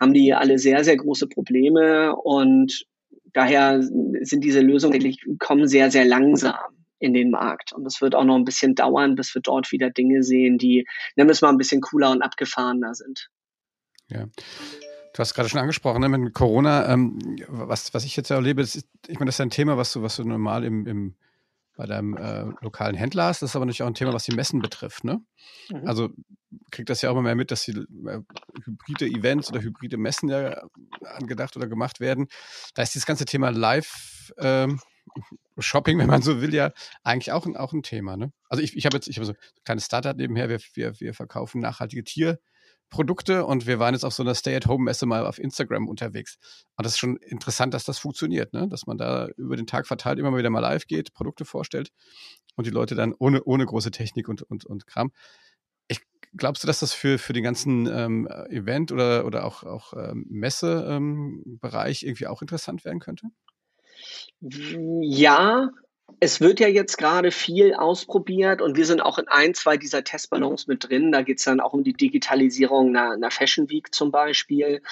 haben 0.00 0.14
die 0.14 0.32
alle 0.32 0.58
sehr, 0.58 0.82
sehr 0.82 0.96
große 0.96 1.28
Probleme 1.28 2.16
und 2.16 2.86
daher 3.32 3.82
sind 3.82 4.44
diese 4.44 4.60
Lösungen 4.60 4.94
eigentlich 4.94 5.22
kommen 5.38 5.68
sehr, 5.68 5.90
sehr 5.90 6.06
langsam. 6.06 6.75
In 6.98 7.14
den 7.14 7.30
Markt. 7.30 7.72
Und 7.72 7.84
das 7.84 8.00
wird 8.00 8.14
auch 8.14 8.24
noch 8.24 8.36
ein 8.36 8.44
bisschen 8.44 8.74
dauern, 8.74 9.14
bis 9.14 9.34
wir 9.34 9.42
dort 9.42 9.72
wieder 9.72 9.90
Dinge 9.90 10.22
sehen, 10.22 10.58
die, 10.58 10.86
nennen 11.14 11.28
wir 11.28 11.32
es 11.32 11.42
mal, 11.42 11.50
ein 11.50 11.58
bisschen 11.58 11.80
cooler 11.80 12.10
und 12.10 12.22
abgefahrener 12.22 12.94
sind. 12.94 13.28
Ja. 14.08 14.26
Du 15.12 15.20
hast 15.20 15.34
gerade 15.34 15.48
schon 15.48 15.60
angesprochen, 15.60 16.00
ne, 16.00 16.08
mit 16.08 16.34
Corona, 16.34 16.92
ähm, 16.92 17.18
was, 17.48 17.94
was 17.94 18.04
ich 18.04 18.16
jetzt 18.16 18.30
erlebe, 18.30 18.60
das 18.60 18.76
ist, 18.76 18.88
ich 19.08 19.18
meine, 19.18 19.28
das 19.28 19.36
ist 19.36 19.40
ein 19.40 19.50
Thema, 19.50 19.76
was 19.76 19.92
du, 19.92 20.02
was 20.02 20.16
du 20.16 20.24
normal 20.24 20.64
im, 20.64 20.86
im 20.86 21.16
bei 21.76 21.86
deinem 21.86 22.16
äh, 22.16 22.44
lokalen 22.62 22.96
Händler 22.96 23.24
hast. 23.24 23.42
Das 23.42 23.50
ist 23.50 23.56
aber 23.56 23.66
natürlich 23.66 23.82
auch 23.82 23.86
ein 23.86 23.94
Thema, 23.94 24.12
was 24.12 24.24
die 24.24 24.34
Messen 24.34 24.60
betrifft. 24.60 25.04
Ne? 25.04 25.22
Mhm. 25.68 25.86
Also 25.86 26.08
kriegt 26.70 26.88
das 26.88 27.02
ja 27.02 27.10
auch 27.10 27.12
immer 27.12 27.22
mehr 27.22 27.34
mit, 27.34 27.50
dass 27.50 27.64
die 27.64 27.72
äh, 27.72 28.20
hybride 28.64 29.06
Events 29.06 29.50
oder 29.50 29.60
hybride 29.60 29.98
Messen 29.98 30.30
ja 30.30 30.62
angedacht 31.04 31.56
oder 31.56 31.66
gemacht 31.66 32.00
werden. 32.00 32.28
Da 32.74 32.82
ist 32.82 32.94
dieses 32.94 33.06
ganze 33.06 33.26
Thema 33.26 33.50
Live 33.50 34.32
ähm, 34.38 34.80
Shopping, 35.58 35.98
wenn 35.98 36.08
man 36.08 36.22
so 36.22 36.40
will, 36.40 36.54
ja 36.54 36.72
eigentlich 37.02 37.32
auch 37.32 37.46
ein, 37.46 37.56
auch 37.56 37.72
ein 37.72 37.82
Thema. 37.82 38.16
Ne? 38.16 38.32
Also 38.48 38.62
ich, 38.62 38.76
ich 38.76 38.86
habe 38.86 38.96
jetzt, 38.96 39.08
ich 39.08 39.16
habe 39.16 39.26
so 39.26 39.32
ein 39.32 39.38
kleines 39.64 39.86
Startup 39.86 40.16
nebenher, 40.16 40.48
wir, 40.48 40.60
wir, 40.74 41.00
wir 41.00 41.14
verkaufen 41.14 41.60
nachhaltige 41.60 42.04
Tier. 42.04 42.38
Produkte 42.88 43.44
und 43.44 43.66
wir 43.66 43.78
waren 43.78 43.94
jetzt 43.94 44.04
auf 44.04 44.14
so 44.14 44.22
einer 44.22 44.34
Stay-at-Home-Messe 44.34 45.06
mal 45.06 45.26
auf 45.26 45.38
Instagram 45.38 45.88
unterwegs. 45.88 46.38
Und 46.76 46.86
das 46.86 46.92
ist 46.92 46.98
schon 46.98 47.16
interessant, 47.16 47.74
dass 47.74 47.84
das 47.84 47.98
funktioniert, 47.98 48.52
ne? 48.52 48.68
dass 48.68 48.86
man 48.86 48.96
da 48.96 49.28
über 49.36 49.56
den 49.56 49.66
Tag 49.66 49.86
verteilt 49.86 50.18
immer 50.18 50.36
wieder 50.36 50.50
mal 50.50 50.60
live 50.60 50.86
geht, 50.86 51.12
Produkte 51.12 51.44
vorstellt 51.44 51.90
und 52.54 52.66
die 52.66 52.70
Leute 52.70 52.94
dann 52.94 53.12
ohne, 53.18 53.42
ohne 53.44 53.66
große 53.66 53.90
Technik 53.90 54.28
und, 54.28 54.42
und, 54.42 54.64
und 54.64 54.86
Kram. 54.86 55.10
Ich, 55.88 56.00
glaubst 56.36 56.62
du, 56.62 56.66
dass 56.66 56.80
das 56.80 56.92
für, 56.92 57.18
für 57.18 57.32
den 57.32 57.42
ganzen 57.42 57.86
ähm, 57.86 58.28
Event- 58.50 58.92
oder, 58.92 59.24
oder 59.24 59.44
auch, 59.44 59.64
auch 59.64 59.92
ähm, 59.94 60.26
Messebereich 60.28 62.02
ähm, 62.02 62.08
irgendwie 62.08 62.26
auch 62.28 62.40
interessant 62.40 62.84
werden 62.84 63.00
könnte? 63.00 63.26
Ja, 64.40 65.70
es 66.20 66.40
wird 66.40 66.60
ja 66.60 66.68
jetzt 66.68 66.96
gerade 66.96 67.30
viel 67.30 67.74
ausprobiert 67.74 68.62
und 68.62 68.76
wir 68.76 68.86
sind 68.86 69.00
auch 69.00 69.18
in 69.18 69.28
ein, 69.28 69.54
zwei 69.54 69.76
dieser 69.76 70.04
Testballons 70.04 70.66
mit 70.66 70.88
drin. 70.88 71.12
Da 71.12 71.22
geht 71.22 71.38
es 71.38 71.44
dann 71.44 71.60
auch 71.60 71.72
um 71.72 71.84
die 71.84 71.92
Digitalisierung 71.92 72.96
einer, 72.96 73.12
einer 73.12 73.30
Fashion 73.30 73.68
Week 73.68 73.94
zum 73.94 74.10
Beispiel. 74.10 74.82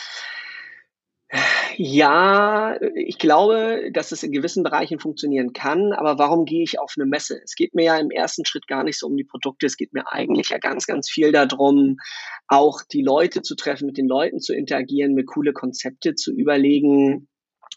Ja, 1.76 2.78
ich 2.94 3.18
glaube, 3.18 3.90
dass 3.92 4.12
es 4.12 4.22
in 4.22 4.30
gewissen 4.30 4.62
Bereichen 4.62 5.00
funktionieren 5.00 5.52
kann, 5.52 5.92
aber 5.92 6.18
warum 6.18 6.44
gehe 6.44 6.62
ich 6.62 6.78
auf 6.78 6.94
eine 6.96 7.06
Messe? 7.06 7.40
Es 7.42 7.56
geht 7.56 7.74
mir 7.74 7.84
ja 7.84 7.98
im 7.98 8.10
ersten 8.10 8.44
Schritt 8.44 8.68
gar 8.68 8.84
nicht 8.84 8.98
so 8.98 9.08
um 9.08 9.16
die 9.16 9.24
Produkte, 9.24 9.66
es 9.66 9.76
geht 9.76 9.92
mir 9.92 10.04
eigentlich 10.12 10.50
ja 10.50 10.58
ganz, 10.58 10.86
ganz 10.86 11.10
viel 11.10 11.32
darum, 11.32 11.96
auch 12.46 12.82
die 12.92 13.02
Leute 13.02 13.42
zu 13.42 13.56
treffen, 13.56 13.86
mit 13.86 13.98
den 13.98 14.06
Leuten 14.06 14.38
zu 14.38 14.54
interagieren, 14.54 15.14
mir 15.14 15.24
coole 15.24 15.52
Konzepte 15.52 16.14
zu 16.14 16.32
überlegen, 16.32 17.26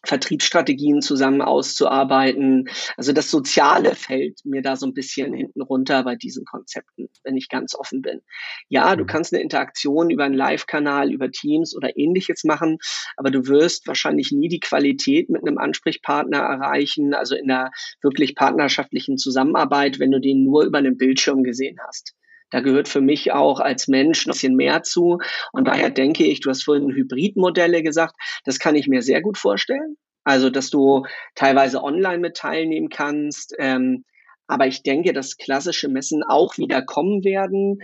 Vertriebsstrategien 0.08 1.02
zusammen 1.02 1.42
auszuarbeiten. 1.42 2.70
Also 2.96 3.12
das 3.12 3.30
Soziale 3.30 3.94
fällt 3.96 4.40
mir 4.46 4.62
da 4.62 4.76
so 4.76 4.86
ein 4.88 4.94
bisschen 4.94 5.34
hinten 5.34 5.62
runter 5.62 6.04
bei 6.04 6.16
diesen 6.16 6.46
Konzepten, 6.46 7.10
wenn 7.24 7.38
ich 7.38 7.50
ganz 7.50 7.76
offen 7.76 8.02
bin. 8.02 8.22
Ja, 8.70 8.96
du 8.96 9.04
mhm. 9.04 9.08
kannst 9.08 9.34
eine 9.34 9.44
Interaktion 9.44 10.10
über 10.10 10.24
einen 10.24 10.36
Live-Kanal, 10.36 11.12
über 11.12 11.30
Teams 11.30 11.76
oder 11.76 11.98
ähnliches 11.98 12.44
machen, 12.44 12.78
aber 13.18 13.32
du 13.32 13.48
wirst 13.48 13.88
wahrscheinlich 13.88 14.32
nie 14.32 14.48
die 14.48 14.60
Qualität 14.60 15.30
mit 15.30 15.46
einem 15.46 15.58
Ansprechpartner 15.58 16.40
erreichen, 16.40 17.14
also 17.14 17.36
in 17.36 17.48
der 17.48 17.72
wirklich 18.02 18.36
partnerschaftlichen 18.36 19.18
Zusammenarbeit, 19.18 20.00
wenn 20.00 20.12
du 20.12 20.20
den 20.20 20.44
nur 20.44 20.64
über 20.64 20.78
einen 20.78 20.98
Bildschirm 20.98 21.44
gesehen 21.44 21.78
hast. 21.86 22.16
Da 22.50 22.62
gehört 22.62 22.88
für 22.88 23.02
mich 23.02 23.32
auch 23.34 23.60
als 23.60 23.88
Mensch 23.88 24.26
ein 24.26 24.32
bisschen 24.32 24.56
mehr 24.56 24.84
zu. 24.84 25.20
Und 25.52 25.68
daher 25.68 25.90
denke 25.90 26.26
ich, 26.26 26.40
du 26.40 26.50
hast 26.50 26.64
vorhin 26.64 26.92
Hybridmodelle 26.92 27.84
gesagt, 27.84 28.16
das 28.46 28.60
kann 28.60 28.76
ich 28.76 28.88
mir 28.88 29.02
sehr 29.02 29.22
gut 29.22 29.38
vorstellen. 29.38 29.98
Also, 30.24 30.50
dass 30.50 30.70
du 30.70 31.06
teilweise 31.36 31.84
online 31.84 32.20
mit 32.20 32.38
teilnehmen 32.38 32.90
kannst. 32.90 33.56
Ähm, 33.60 34.04
aber 34.48 34.68
ich 34.68 34.82
denke, 34.82 35.14
dass 35.14 35.38
klassische 35.38 35.90
Messen 35.90 36.24
auch 36.24 36.58
wieder 36.58 36.82
kommen 36.82 37.24
werden 37.24 37.80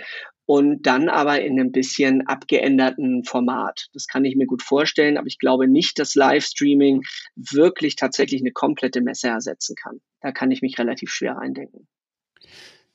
und 0.45 0.85
dann 0.85 1.09
aber 1.09 1.41
in 1.41 1.59
einem 1.59 1.71
bisschen 1.71 2.27
abgeänderten 2.27 3.23
Format. 3.23 3.87
Das 3.93 4.07
kann 4.07 4.25
ich 4.25 4.35
mir 4.35 4.45
gut 4.45 4.61
vorstellen, 4.61 5.17
aber 5.17 5.27
ich 5.27 5.39
glaube 5.39 5.67
nicht, 5.67 5.99
dass 5.99 6.15
Livestreaming 6.15 7.03
wirklich 7.35 7.95
tatsächlich 7.95 8.41
eine 8.41 8.51
komplette 8.51 9.01
Messe 9.01 9.27
ersetzen 9.27 9.75
kann. 9.81 10.01
Da 10.21 10.31
kann 10.31 10.51
ich 10.51 10.61
mich 10.61 10.77
relativ 10.77 11.11
schwer 11.11 11.37
eindenken. 11.37 11.87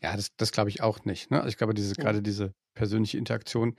Ja, 0.02 0.16
das, 0.16 0.34
das 0.36 0.52
glaube 0.52 0.70
ich 0.70 0.82
auch 0.82 1.04
nicht. 1.04 1.30
Ne? 1.30 1.38
Also 1.38 1.48
ich 1.48 1.56
glaube, 1.56 1.74
diese, 1.74 1.94
ja. 1.96 2.02
gerade 2.02 2.22
diese 2.22 2.54
persönliche 2.74 3.18
Interaktion. 3.18 3.76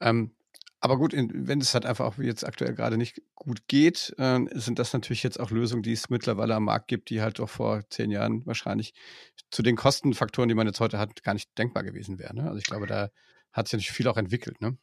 Ähm, 0.00 0.34
aber 0.80 0.98
gut, 0.98 1.14
in, 1.14 1.48
wenn 1.48 1.62
es 1.62 1.72
halt 1.72 1.86
einfach 1.86 2.04
auch 2.04 2.18
jetzt 2.18 2.44
aktuell 2.44 2.74
gerade 2.74 2.98
nicht 2.98 3.22
gut 3.34 3.66
geht, 3.68 4.14
äh, 4.18 4.40
sind 4.52 4.78
das 4.78 4.92
natürlich 4.92 5.22
jetzt 5.22 5.40
auch 5.40 5.50
Lösungen, 5.50 5.82
die 5.82 5.92
es 5.92 6.10
mittlerweile 6.10 6.54
am 6.54 6.64
Markt 6.64 6.88
gibt, 6.88 7.08
die 7.08 7.22
halt 7.22 7.38
doch 7.38 7.48
vor 7.48 7.88
zehn 7.88 8.10
Jahren 8.10 8.44
wahrscheinlich 8.44 8.92
zu 9.50 9.62
den 9.62 9.76
Kostenfaktoren, 9.76 10.48
die 10.48 10.54
man 10.54 10.66
jetzt 10.66 10.80
heute 10.80 10.98
hat, 10.98 11.22
gar 11.22 11.32
nicht 11.32 11.56
denkbar 11.56 11.84
gewesen 11.84 12.18
wären. 12.18 12.36
Ne? 12.36 12.44
Also 12.44 12.58
ich 12.58 12.64
glaube, 12.64 12.86
da 12.86 13.08
hat 13.52 13.66
sich 13.66 13.78
natürlich 13.78 13.92
viel 13.92 14.08
auch 14.08 14.18
entwickelt. 14.18 14.60
Ne? 14.60 14.76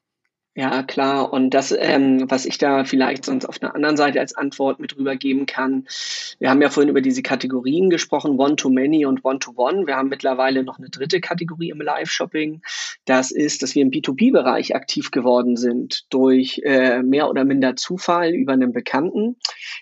Ja, 0.54 0.84
klar. 0.84 1.32
Und 1.32 1.54
das, 1.54 1.72
ähm, 1.72 2.30
was 2.30 2.46
ich 2.46 2.58
da 2.58 2.84
vielleicht 2.84 3.24
sonst 3.24 3.46
auf 3.46 3.62
einer 3.62 3.74
anderen 3.74 3.96
Seite 3.96 4.20
als 4.20 4.36
Antwort 4.36 4.82
mit 4.82 4.98
rübergeben 4.98 5.46
kann, 5.46 5.88
wir 6.40 6.50
haben 6.50 6.62
ja 6.62 6.70
vorhin 6.70 6.90
über 6.90 7.00
diese 7.00 7.22
Kategorien 7.22 7.90
gesprochen, 7.90 8.38
One-to-Many 8.38 9.06
und 9.06 9.24
One-to-One. 9.24 9.88
Wir 9.88 9.96
haben 9.96 10.10
mittlerweile 10.10 10.64
noch 10.64 10.78
eine 10.78 10.90
dritte 10.90 11.22
Kategorie 11.22 11.70
im 11.70 11.80
Live-Shopping. 11.80 12.62
Das 13.06 13.32
ist, 13.32 13.64
dass 13.64 13.76
wir 13.76 13.82
im 13.82 13.92
B2B-Bereich 13.92 14.76
aktiv 14.76 15.12
geworden 15.12 15.56
sind 15.56 16.04
durch 16.10 16.60
äh, 16.66 17.02
mehr 17.02 17.30
oder 17.30 17.46
minder 17.46 17.78
Zufall 17.78 18.34
über 18.34 18.52
einen 18.52 18.74
Bekannten, 18.74 19.38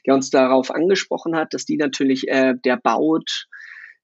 der 0.05 0.13
uns 0.13 0.29
darauf 0.29 0.69
angesprochen 0.69 1.35
hat, 1.35 1.55
dass 1.55 1.65
die 1.65 1.77
natürlich, 1.77 2.27
äh, 2.27 2.53
der 2.63 2.77
baut 2.77 3.47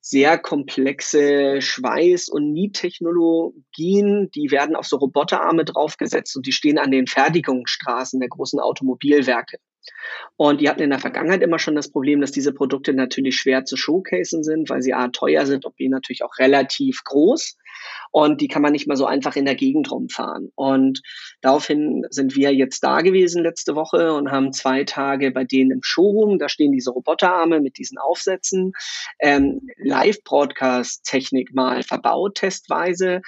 sehr 0.08 0.38
komplexe 0.38 1.62
Schweiß- 1.62 2.30
und 2.30 2.52
Nietechnologien, 2.52 4.30
die 4.36 4.52
werden 4.52 4.76
auf 4.76 4.86
so 4.86 4.98
Roboterarme 4.98 5.66
draufgesetzt 5.66 6.36
und 6.38 6.46
die 6.46 6.52
stehen 6.52 6.78
an 6.78 6.92
den 6.92 7.08
Fertigungsstraßen 7.08 8.20
der 8.20 8.30
großen 8.30 8.60
Automobilwerke. 8.60 9.58
Und 10.38 10.62
die 10.62 10.70
hatten 10.70 10.82
in 10.82 10.90
der 10.90 11.00
Vergangenheit 11.00 11.42
immer 11.42 11.60
schon 11.60 11.76
das 11.76 11.90
Problem, 11.90 12.22
dass 12.22 12.32
diese 12.32 12.54
Produkte 12.54 12.94
natürlich 12.94 13.38
schwer 13.38 13.66
zu 13.66 13.78
showcasen 13.78 14.44
sind, 14.44 14.70
weil 14.70 14.82
sie 14.82 14.94
A 14.94 15.08
teuer 15.08 15.46
sind 15.46 15.66
und 15.66 15.76
B 15.76 15.88
natürlich 15.88 16.24
auch 16.24 16.38
relativ 16.40 17.04
groß. 17.04 17.58
Und 18.12 18.42
die 18.42 18.48
kann 18.48 18.62
man 18.62 18.72
nicht 18.72 18.88
mal 18.88 18.98
so 18.98 19.06
einfach 19.06 19.36
in 19.36 19.46
der 19.46 19.56
Gegend 19.56 19.92
rumfahren. 19.92 20.52
Und 20.56 21.02
daraufhin 21.42 22.06
sind 22.10 22.36
wir 22.36 22.54
jetzt 22.54 22.84
da 22.84 23.02
gewesen 23.02 23.44
letzte 23.44 23.76
Woche 23.76 24.14
und 24.14 24.32
haben 24.32 24.54
zwei 24.54 24.84
Tage 24.84 25.32
bei 25.32 25.44
denen 25.44 25.72
im 25.72 25.84
Showroom. 25.84 26.40
Da 26.40 26.50
stehen 26.50 26.72
diese 26.72 26.92
Roboterarme 26.92 27.62
mit 27.62 27.78
diesen 27.78 27.98
Aufsätzen. 27.98 28.74
Ähm, 29.20 29.62
Live-Broadcast-Technik 29.78 31.54
mal 31.54 31.84
verbaut, 31.84 32.36
testweise 32.36 33.22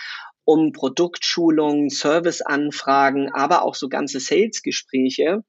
um 0.46 0.72
Produktschulungen, 0.72 1.90
Serviceanfragen, 1.90 3.34
aber 3.34 3.64
auch 3.64 3.76
so 3.76 3.90
ganze 3.90 4.22
Sales-Gespräche 4.22 5.44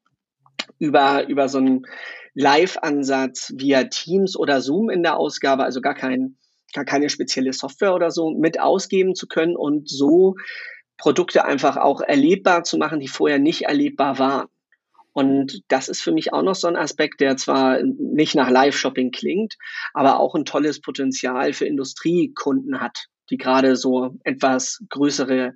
über, 0.79 1.29
über 1.29 1.49
so 1.49 1.59
einen 1.59 1.87
Live-Ansatz 2.35 3.53
via 3.57 3.85
Teams 3.85 4.37
oder 4.37 4.61
Zoom 4.61 4.91
in 4.91 5.03
der 5.03 5.17
Ausgabe, 5.17 5.65
also 5.65 5.81
gar 5.81 5.95
kein, 5.95 6.37
gar 6.73 6.85
keine 6.85 7.09
spezielle 7.09 7.53
Software 7.53 7.95
oder 7.95 8.11
so 8.11 8.31
mit 8.31 8.61
ausgeben 8.61 9.15
zu 9.15 9.27
können 9.27 9.57
und 9.57 9.89
so 9.89 10.37
Produkte 10.99 11.45
einfach 11.45 11.77
auch 11.77 12.01
erlebbar 12.01 12.65
zu 12.65 12.79
machen, 12.79 13.01
die 13.01 13.09
vorher 13.09 13.39
nicht 13.39 13.63
erlebbar 13.63 14.19
waren. 14.19 14.49
Und 15.13 15.63
das 15.67 15.89
ist 15.89 16.01
für 16.01 16.13
mich 16.13 16.33
auch 16.33 16.43
noch 16.43 16.55
so 16.55 16.69
ein 16.69 16.77
Aspekt, 16.77 17.21
der 17.21 17.37
zwar 17.37 17.83
nicht 17.83 18.37
nach 18.37 18.51
Live-Shopping 18.51 19.11
klingt, 19.11 19.55
aber 19.93 20.21
auch 20.21 20.37
ein 20.37 20.45
tolles 20.45 20.81
Potenzial 20.81 21.53
für 21.53 21.67
Industriekunden 21.67 22.81
hat, 22.81 23.07
die 23.31 23.37
gerade 23.37 23.75
so 23.75 24.15
etwas 24.23 24.81
größere, 24.91 25.55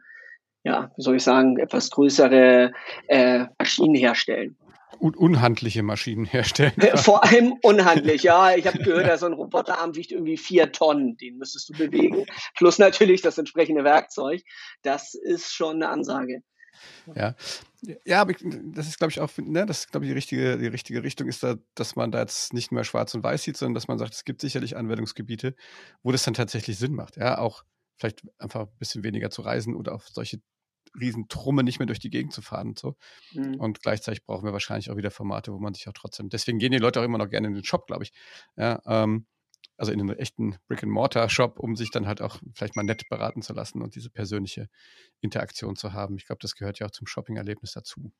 ja, 0.64 0.90
wie 0.96 1.02
soll 1.02 1.16
ich 1.16 1.22
sagen, 1.22 1.58
etwas 1.58 1.90
größere 1.90 2.72
äh, 3.06 3.46
Maschinen 3.56 3.94
herstellen 3.94 4.56
un 5.02 5.16
unhandliche 5.16 5.82
Maschinen 5.82 6.24
herstellen. 6.24 6.72
Vor 6.94 7.24
allem 7.24 7.52
unhandlich, 7.62 8.22
ja. 8.22 8.54
Ich 8.54 8.66
habe 8.66 8.78
gehört, 8.78 9.08
dass 9.08 9.20
so 9.20 9.26
ein 9.26 9.32
Roboterarm 9.32 9.96
wiegt 9.96 10.12
irgendwie 10.12 10.36
vier 10.36 10.70
Tonnen. 10.70 11.16
Den 11.16 11.38
müsstest 11.38 11.68
du 11.68 11.72
bewegen. 11.72 12.24
Plus 12.56 12.78
natürlich 12.78 13.20
das 13.20 13.36
entsprechende 13.36 13.82
Werkzeug. 13.82 14.42
Das 14.82 15.14
ist 15.14 15.52
schon 15.52 15.76
eine 15.76 15.88
Ansage. 15.88 16.42
Ja, 17.14 17.34
ja, 18.04 18.20
aber 18.20 18.32
das 18.32 18.86
ist, 18.86 18.98
glaube 18.98 19.10
ich, 19.10 19.20
auch, 19.20 19.30
ne, 19.38 19.66
das 19.66 19.80
ist, 19.80 19.90
glaube 19.90 20.06
ich, 20.06 20.10
die 20.10 20.14
richtige, 20.14 20.58
die 20.58 20.68
richtige 20.68 21.02
Richtung 21.02 21.28
ist 21.28 21.42
da, 21.42 21.56
dass 21.74 21.96
man 21.96 22.12
da 22.12 22.20
jetzt 22.20 22.52
nicht 22.52 22.72
mehr 22.72 22.84
schwarz 22.84 23.12
und 23.14 23.22
weiß 23.24 23.42
sieht, 23.42 23.56
sondern 23.56 23.74
dass 23.74 23.88
man 23.88 23.98
sagt, 23.98 24.14
es 24.14 24.24
gibt 24.24 24.40
sicherlich 24.40 24.76
Anwendungsgebiete, 24.76 25.54
wo 26.02 26.12
das 26.12 26.22
dann 26.22 26.34
tatsächlich 26.34 26.78
Sinn 26.78 26.94
macht. 26.94 27.16
Ja, 27.16 27.38
auch 27.38 27.64
vielleicht 27.98 28.22
einfach 28.38 28.62
ein 28.62 28.78
bisschen 28.78 29.04
weniger 29.04 29.30
zu 29.30 29.42
reisen 29.42 29.74
oder 29.74 29.94
auf 29.94 30.08
solche 30.08 30.40
Riesentrumme 30.98 31.62
nicht 31.62 31.78
mehr 31.78 31.86
durch 31.86 31.98
die 31.98 32.10
Gegend 32.10 32.32
zu 32.32 32.42
fahren 32.42 32.68
und 32.68 32.78
so. 32.78 32.96
Mhm. 33.32 33.56
Und 33.56 33.82
gleichzeitig 33.82 34.24
brauchen 34.24 34.44
wir 34.44 34.52
wahrscheinlich 34.52 34.90
auch 34.90 34.96
wieder 34.96 35.10
Formate, 35.10 35.52
wo 35.52 35.58
man 35.58 35.74
sich 35.74 35.88
auch 35.88 35.92
trotzdem, 35.92 36.28
deswegen 36.28 36.58
gehen 36.58 36.72
die 36.72 36.78
Leute 36.78 37.00
auch 37.00 37.04
immer 37.04 37.18
noch 37.18 37.30
gerne 37.30 37.48
in 37.48 37.54
den 37.54 37.64
Shop, 37.64 37.86
glaube 37.86 38.04
ich. 38.04 38.12
Ja, 38.56 38.80
ähm, 38.86 39.26
also 39.76 39.90
in 39.90 39.98
den 39.98 40.10
echten 40.10 40.56
Brick-and-Mortar-Shop, 40.68 41.58
um 41.58 41.76
sich 41.76 41.90
dann 41.90 42.06
halt 42.06 42.20
auch 42.20 42.38
vielleicht 42.54 42.76
mal 42.76 42.82
nett 42.82 43.08
beraten 43.08 43.42
zu 43.42 43.52
lassen 43.52 43.82
und 43.82 43.94
diese 43.94 44.10
persönliche 44.10 44.68
Interaktion 45.20 45.76
zu 45.76 45.92
haben. 45.92 46.16
Ich 46.16 46.26
glaube, 46.26 46.38
das 46.40 46.54
gehört 46.54 46.78
ja 46.78 46.86
auch 46.86 46.90
zum 46.90 47.06
Shopping-Erlebnis 47.06 47.72
dazu. 47.72 48.12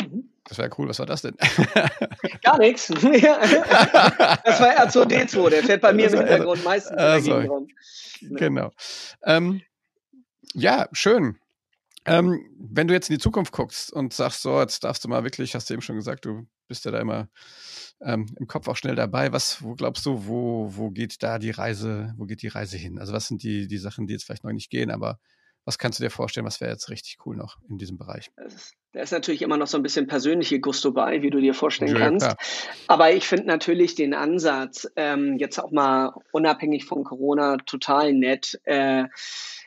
Mhm. 0.00 0.30
Das 0.44 0.58
wäre 0.58 0.70
cool. 0.78 0.88
Was 0.88 0.98
war 0.98 1.06
das 1.06 1.22
denn? 1.22 1.36
Gar 2.42 2.58
nichts. 2.58 2.86
das 2.88 3.00
war 3.00 4.86
R2D2. 4.86 5.50
Der 5.50 5.62
fährt 5.62 5.80
bei 5.80 5.92
mir 5.92 6.10
im 6.10 6.18
Hintergrund 6.18 6.64
meistens 6.64 6.96
also. 6.96 7.66
Genau. 8.20 8.70
Ähm, 9.24 9.62
ja, 10.54 10.88
schön. 10.92 11.38
Ähm, 12.06 12.44
wenn 12.58 12.86
du 12.86 12.94
jetzt 12.94 13.08
in 13.08 13.16
die 13.16 13.22
Zukunft 13.22 13.52
guckst 13.52 13.92
und 13.92 14.12
sagst, 14.12 14.42
so, 14.42 14.60
jetzt 14.60 14.84
darfst 14.84 15.04
du 15.04 15.08
mal 15.08 15.24
wirklich, 15.24 15.54
hast 15.54 15.70
du 15.70 15.74
eben 15.74 15.82
schon 15.82 15.96
gesagt, 15.96 16.26
du 16.26 16.46
bist 16.68 16.84
ja 16.84 16.90
da 16.90 17.00
immer 17.00 17.28
ähm, 18.00 18.26
im 18.38 18.46
Kopf 18.46 18.68
auch 18.68 18.76
schnell 18.76 18.94
dabei. 18.94 19.32
Was, 19.32 19.62
wo 19.62 19.74
glaubst 19.74 20.04
du, 20.06 20.26
wo, 20.26 20.70
wo 20.76 20.90
geht 20.90 21.22
da 21.22 21.38
die 21.38 21.50
Reise, 21.50 22.14
wo 22.18 22.26
geht 22.26 22.42
die 22.42 22.48
Reise 22.48 22.76
hin? 22.76 22.98
Also 22.98 23.12
was 23.12 23.28
sind 23.28 23.42
die, 23.42 23.68
die 23.68 23.78
Sachen, 23.78 24.06
die 24.06 24.12
jetzt 24.12 24.24
vielleicht 24.24 24.44
noch 24.44 24.52
nicht 24.52 24.70
gehen, 24.70 24.90
aber 24.90 25.18
was 25.64 25.78
kannst 25.78 25.98
du 25.98 26.02
dir 26.04 26.10
vorstellen, 26.10 26.46
was 26.46 26.60
wäre 26.60 26.70
jetzt 26.70 26.90
richtig 26.90 27.18
cool 27.24 27.36
noch 27.36 27.56
in 27.68 27.78
diesem 27.78 27.96
Bereich? 27.96 28.30
Da 28.92 29.00
ist 29.00 29.12
natürlich 29.12 29.42
immer 29.42 29.56
noch 29.56 29.66
so 29.66 29.76
ein 29.76 29.82
bisschen 29.82 30.06
persönliche 30.06 30.60
Gusto 30.60 30.92
bei, 30.92 31.22
wie 31.22 31.30
du 31.30 31.40
dir 31.40 31.54
vorstellen 31.54 31.96
ja, 31.96 31.98
kannst. 31.98 32.26
Klar. 32.26 32.36
Aber 32.86 33.12
ich 33.12 33.26
finde 33.26 33.46
natürlich 33.46 33.94
den 33.94 34.14
Ansatz, 34.14 34.88
ähm, 34.96 35.36
jetzt 35.38 35.58
auch 35.58 35.72
mal 35.72 36.12
unabhängig 36.32 36.84
von 36.84 37.02
Corona, 37.02 37.56
total 37.66 38.12
nett. 38.12 38.60
Äh, 38.64 39.04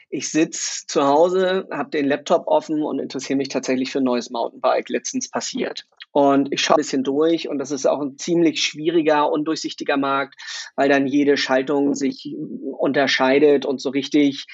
ich 0.10 0.30
sitze 0.30 0.86
zu 0.88 1.06
Hause, 1.06 1.68
habe 1.72 1.90
den 1.90 2.06
Laptop 2.06 2.48
offen 2.48 2.82
und 2.82 3.00
interessiere 3.00 3.36
mich 3.36 3.50
tatsächlich 3.50 3.92
für 3.92 4.00
ein 4.00 4.06
neues 4.06 4.30
Mountainbike. 4.30 4.88
Letztens 4.88 5.30
passiert. 5.30 5.86
Und 6.12 6.54
ich 6.54 6.62
schaue 6.62 6.76
ein 6.76 6.78
bisschen 6.78 7.04
durch 7.04 7.50
und 7.50 7.58
das 7.58 7.72
ist 7.72 7.86
auch 7.86 8.00
ein 8.00 8.18
ziemlich 8.18 8.64
schwieriger, 8.64 9.30
undurchsichtiger 9.30 9.98
Markt, 9.98 10.36
weil 10.76 10.88
dann 10.88 11.06
jede 11.06 11.36
Schaltung 11.36 11.94
sich 11.94 12.34
unterscheidet 12.80 13.66
und 13.66 13.82
so 13.82 13.90
richtig 13.90 14.46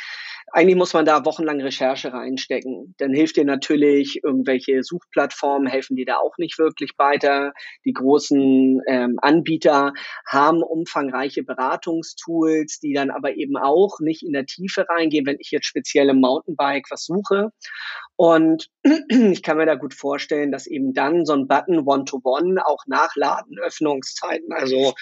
eigentlich 0.54 0.78
muss 0.78 0.94
man 0.94 1.06
da 1.06 1.26
wochenlang 1.26 1.60
Recherche 1.62 2.14
reinstecken. 2.14 2.94
Dann 3.00 3.12
hilft 3.12 3.38
dir 3.38 3.44
natürlich 3.44 4.20
irgendwelche 4.24 4.84
Suchplattformen, 4.84 5.68
helfen 5.68 5.96
dir 5.96 6.06
da 6.06 6.18
auch 6.18 6.38
nicht 6.38 6.60
wirklich 6.60 6.92
weiter. 6.98 7.54
Die 7.86 7.94
großen 7.94 8.80
ähm, 8.88 9.18
Anbieter 9.20 9.94
haben 10.28 10.62
umfangreiche 10.62 11.44
Beratungstools, 11.44 12.80
die 12.80 12.94
dann 12.94 13.10
aber 13.10 13.36
eben 13.36 13.58
auch 13.58 14.00
nicht 14.00 14.24
in 14.24 14.32
der 14.32 14.46
Tiefe 14.46 14.86
reingehen, 14.88 15.26
wenn 15.26 15.38
ich 15.40 15.50
jetzt 15.50 15.66
speziell 15.66 16.10
im 16.10 16.22
Mountainbike 16.22 16.86
was 16.92 17.04
suche. 17.06 17.50
Und 18.16 18.70
ich 19.08 19.44
kann 19.44 19.58
mir 19.58 19.66
da 19.66 19.76
gut 19.76 19.94
vorstellen, 19.94 20.52
dass 20.52 20.68
eben 20.68 20.94
dann 20.94 21.26
so 21.26 21.34
ein 21.34 21.48
Button 21.48 21.80
One-to-One 21.80 22.56
-One 22.56 22.62
auch 22.66 22.86
nachladen, 22.86 23.58
Öffnungszeiten, 23.58 24.52
also 24.52 24.94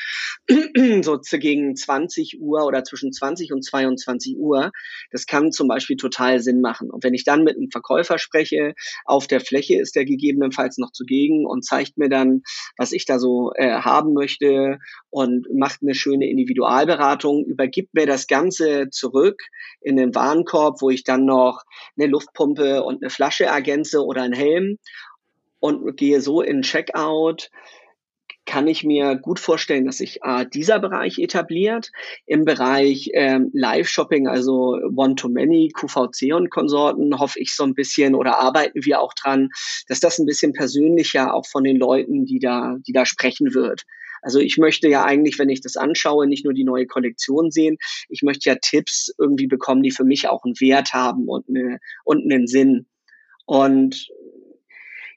so 1.02 1.20
gegen 1.40 1.76
20 1.76 2.40
Uhr 2.40 2.66
oder 2.66 2.84
zwischen 2.84 3.12
20 3.12 3.52
und 3.54 3.64
22 3.64 4.38
Uhr, 4.38 4.72
das 5.12 5.26
kann 5.26 5.52
zum 5.52 5.68
Beispiel 5.68 5.98
total 5.98 6.40
Sinn 6.40 6.62
machen. 6.62 6.92
Und 6.92 7.04
wenn 7.04 7.16
ich 7.16 7.24
dann 7.24 7.44
mit 7.44 7.58
einem 7.58 7.72
Verkäufer 7.72 8.20
spreche, 8.20 8.76
auf 9.06 9.26
der 9.26 9.40
Fläche 9.40 9.82
ist 9.82 9.96
der 9.96 10.06
gegebenenfalls 10.06 10.78
noch 10.78 10.92
zugegen 10.92 11.48
und 11.48 11.66
zeigt 11.66 11.98
mir 11.98 12.10
dann, 12.10 12.44
was 12.78 12.92
ich 12.92 13.06
da 13.06 13.18
so 13.18 13.52
äh, 13.56 13.72
haben 13.72 14.14
möchte 14.14 14.78
und 15.10 15.48
macht 15.52 15.80
eine 15.82 15.96
schöne 15.96 16.30
Individualberatung, 16.30 17.46
übergibt 17.46 17.96
mir 17.96 18.06
das 18.06 18.28
Ganze 18.28 18.90
zurück 18.92 19.42
in 19.82 19.96
den 19.96 20.14
Warenkorb, 20.14 20.82
wo 20.82 20.92
ich 20.92 21.04
dann 21.04 21.26
noch 21.26 21.64
eine 21.98 22.08
Luftpumpe 22.08 22.84
und 22.84 23.02
eine 23.02 23.10
Flasche 23.10 23.46
ergänze 23.46 23.71
oder 23.96 24.24
einen 24.24 24.34
Helm 24.34 24.78
und 25.60 25.96
gehe 25.98 26.22
so 26.22 26.42
in 26.42 26.62
Checkout, 26.62 27.50
kann 28.46 28.68
ich 28.68 28.84
mir 28.84 29.16
gut 29.16 29.40
vorstellen, 29.40 29.86
dass 29.86 30.00
sich 30.00 30.20
äh, 30.24 30.46
dieser 30.52 30.80
Bereich 30.80 31.20
etabliert. 31.20 31.92
Im 32.26 32.44
Bereich 32.44 33.10
ähm, 33.14 33.52
Live-Shopping, 33.54 34.28
also 34.28 34.78
One-to-Many, 34.96 35.72
QVC 35.74 36.34
und 36.34 36.50
Konsorten, 36.50 37.20
hoffe 37.20 37.40
ich 37.40 37.56
so 37.56 37.64
ein 37.64 37.76
bisschen 37.76 38.16
oder 38.16 38.40
arbeiten 38.40 38.84
wir 38.84 39.00
auch 39.00 39.14
dran, 39.14 39.50
dass 39.88 40.00
das 40.00 40.18
ein 40.18 40.26
bisschen 40.26 40.54
persönlicher 40.54 41.34
auch 41.34 41.46
von 41.46 41.64
den 41.64 41.78
Leuten, 41.78 42.26
die 42.26 42.40
da, 42.40 42.78
die 42.86 42.94
da 42.94 43.06
sprechen 43.06 43.54
wird. 43.54 43.84
Also 44.22 44.40
ich 44.40 44.58
möchte 44.58 44.88
ja 44.88 45.04
eigentlich, 45.04 45.40
wenn 45.40 45.50
ich 45.50 45.62
das 45.62 45.78
anschaue, 45.78 46.28
nicht 46.28 46.46
nur 46.46 46.54
die 46.54 46.64
neue 46.64 46.86
Kollektion 46.86 47.52
sehen, 47.52 47.78
ich 48.08 48.22
möchte 48.22 48.50
ja 48.50 48.56
Tipps 48.56 49.14
irgendwie 49.18 49.48
bekommen, 49.48 49.82
die 49.82 49.92
für 49.92 50.04
mich 50.04 50.28
auch 50.28 50.44
einen 50.44 50.60
Wert 50.60 50.94
haben 50.94 51.28
und, 51.28 51.46
eine, 51.50 51.80
und 52.04 52.24
einen 52.24 52.48
Sinn. 52.48 52.86
Und 53.52 54.08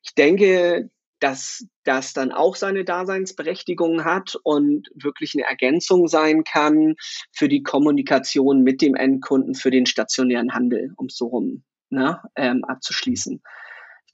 ich 0.02 0.12
denke, 0.16 0.90
dass 1.20 1.68
das 1.84 2.14
dann 2.14 2.32
auch 2.32 2.56
seine 2.56 2.84
Daseinsberechtigung 2.84 4.04
hat 4.04 4.36
und 4.42 4.88
wirklich 4.96 5.34
eine 5.36 5.44
Ergänzung 5.44 6.08
sein 6.08 6.42
kann 6.42 6.96
für 7.30 7.48
die 7.48 7.62
Kommunikation 7.62 8.64
mit 8.64 8.82
dem 8.82 8.96
Endkunden, 8.96 9.54
für 9.54 9.70
den 9.70 9.86
stationären 9.86 10.52
Handel, 10.52 10.94
um 10.96 11.08
so 11.10 11.28
rum 11.28 11.62
ne, 11.90 12.20
ähm, 12.34 12.64
abzuschließen 12.64 13.40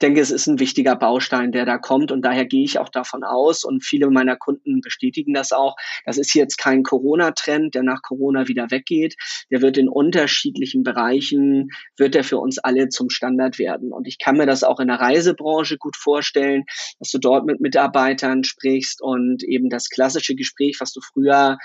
denke, 0.01 0.21
es 0.21 0.31
ist 0.31 0.47
ein 0.47 0.59
wichtiger 0.59 0.95
Baustein, 0.95 1.51
der 1.51 1.65
da 1.65 1.77
kommt 1.77 2.11
und 2.11 2.23
daher 2.23 2.45
gehe 2.45 2.63
ich 2.63 2.79
auch 2.79 2.89
davon 2.89 3.23
aus 3.23 3.63
und 3.63 3.83
viele 3.83 4.09
meiner 4.09 4.35
Kunden 4.35 4.81
bestätigen 4.81 5.33
das 5.33 5.51
auch. 5.51 5.75
Das 6.05 6.17
ist 6.17 6.33
jetzt 6.33 6.57
kein 6.57 6.83
Corona-Trend, 6.83 7.75
der 7.75 7.83
nach 7.83 8.01
Corona 8.01 8.47
wieder 8.47 8.71
weggeht. 8.71 9.15
Der 9.51 9.61
wird 9.61 9.77
in 9.77 9.87
unterschiedlichen 9.87 10.83
Bereichen, 10.83 11.69
wird 11.97 12.15
der 12.15 12.23
für 12.23 12.37
uns 12.37 12.57
alle 12.57 12.89
zum 12.89 13.09
Standard 13.09 13.59
werden. 13.59 13.91
Und 13.93 14.07
ich 14.07 14.17
kann 14.17 14.37
mir 14.37 14.45
das 14.45 14.63
auch 14.63 14.79
in 14.79 14.87
der 14.87 14.99
Reisebranche 14.99 15.77
gut 15.77 15.95
vorstellen, 15.95 16.63
dass 16.99 17.11
du 17.11 17.19
dort 17.19 17.45
mit 17.45 17.61
Mitarbeitern 17.61 18.43
sprichst 18.43 19.01
und 19.01 19.43
eben 19.43 19.69
das 19.69 19.89
klassische 19.89 20.35
Gespräch, 20.35 20.77
was 20.79 20.93
du 20.93 21.01
früher 21.01 21.57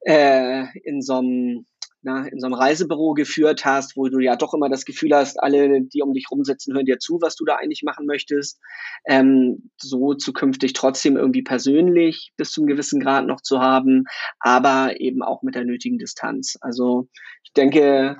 äh, 0.00 0.64
in 0.84 1.02
so 1.02 1.18
einem 1.18 1.66
na, 2.06 2.24
in 2.28 2.38
so 2.38 2.46
einem 2.46 2.54
Reisebüro 2.54 3.14
geführt 3.14 3.64
hast, 3.64 3.96
wo 3.96 4.08
du 4.08 4.20
ja 4.20 4.36
doch 4.36 4.54
immer 4.54 4.68
das 4.68 4.84
Gefühl 4.84 5.12
hast, 5.12 5.42
alle, 5.42 5.82
die 5.82 6.02
um 6.02 6.14
dich 6.14 6.30
rumsitzen, 6.30 6.72
hören 6.72 6.86
dir 6.86 7.00
zu, 7.00 7.18
was 7.20 7.34
du 7.34 7.44
da 7.44 7.56
eigentlich 7.56 7.82
machen 7.82 8.06
möchtest, 8.06 8.60
ähm, 9.06 9.70
so 9.76 10.14
zukünftig 10.14 10.72
trotzdem 10.72 11.16
irgendwie 11.16 11.42
persönlich 11.42 12.32
bis 12.36 12.52
zu 12.52 12.60
einem 12.60 12.68
gewissen 12.68 13.00
Grad 13.00 13.26
noch 13.26 13.40
zu 13.40 13.58
haben, 13.58 14.04
aber 14.38 15.00
eben 15.00 15.22
auch 15.22 15.42
mit 15.42 15.56
der 15.56 15.64
nötigen 15.64 15.98
Distanz. 15.98 16.56
Also 16.60 17.08
ich 17.42 17.52
denke, 17.54 18.18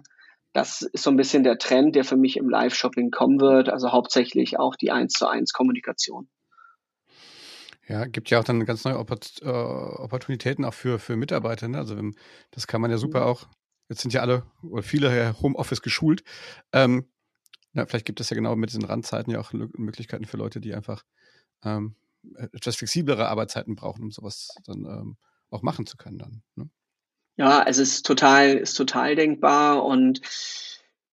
das 0.53 0.83
ist 0.83 1.05
so 1.05 1.11
ein 1.11 1.17
bisschen 1.17 1.45
der 1.45 1.59
Trend, 1.59 1.95
der 1.95 2.03
für 2.03 2.17
mich 2.17 2.37
im 2.39 2.49
Live-Shopping 2.49 3.13
kommen 3.13 3.41
wird, 3.41 3.69
also 3.69 3.93
hauptsächlich 3.93 4.59
auch 4.59 4.75
die 4.75 4.91
1 4.91 5.13
zu 5.13 5.29
1 5.29 5.53
Kommunikation. 5.53 6.29
Ja, 7.87 8.07
gibt 8.07 8.31
ja 8.31 8.41
auch 8.41 8.45
dann 8.45 8.67
ganz 8.67 8.85
neue 8.85 8.99
Opport 8.99 9.43
äh, 9.43 9.47
Opportunitäten 9.47 10.65
auch 10.65 10.75
für, 10.75 10.99
für 10.99 11.15
Mitarbeiter. 11.15 11.69
Ne? 11.69 11.79
Also 11.79 11.97
das 12.51 12.67
kann 12.67 12.81
man 12.81 12.91
ja 12.91 12.99
super 12.99 13.21
mhm. 13.21 13.27
auch 13.27 13.47
Jetzt 13.89 14.03
sind 14.03 14.13
ja 14.13 14.21
alle 14.21 14.45
oder 14.63 14.83
viele 14.83 15.35
Homeoffice 15.41 15.83
geschult. 15.83 16.25
Ähm, 16.73 17.09
na, 17.73 17.87
vielleicht 17.87 18.07
gibt 18.07 18.21
es 18.21 18.31
ja 18.31 18.35
genau 18.35 18.57
mit 18.57 18.71
diesen 18.71 18.85
Randzeiten 18.85 19.33
ja 19.33 19.39
auch 19.39 19.53
Möglichkeiten 19.53 20.25
für 20.25 20.39
Leute, 20.39 20.61
die 20.61 20.75
einfach 20.75 21.05
ähm, 21.63 21.95
etwas 22.53 22.77
flexiblere 22.77 23.29
Arbeitszeiten 23.29 23.77
brauchen, 23.77 24.03
um 24.03 24.11
sowas 24.11 24.49
dann 24.65 24.85
ähm, 24.85 25.17
auch 25.51 25.63
machen 25.63 25.87
zu 25.87 25.97
können 25.97 26.19
dann. 26.19 26.43
Ne? 26.55 26.71
Ja, 27.37 27.65
es 27.67 27.79
ist 27.79 28.07
total, 28.07 28.55
ist 28.55 28.75
total 28.75 29.15
denkbar 29.15 29.85
und 29.85 30.21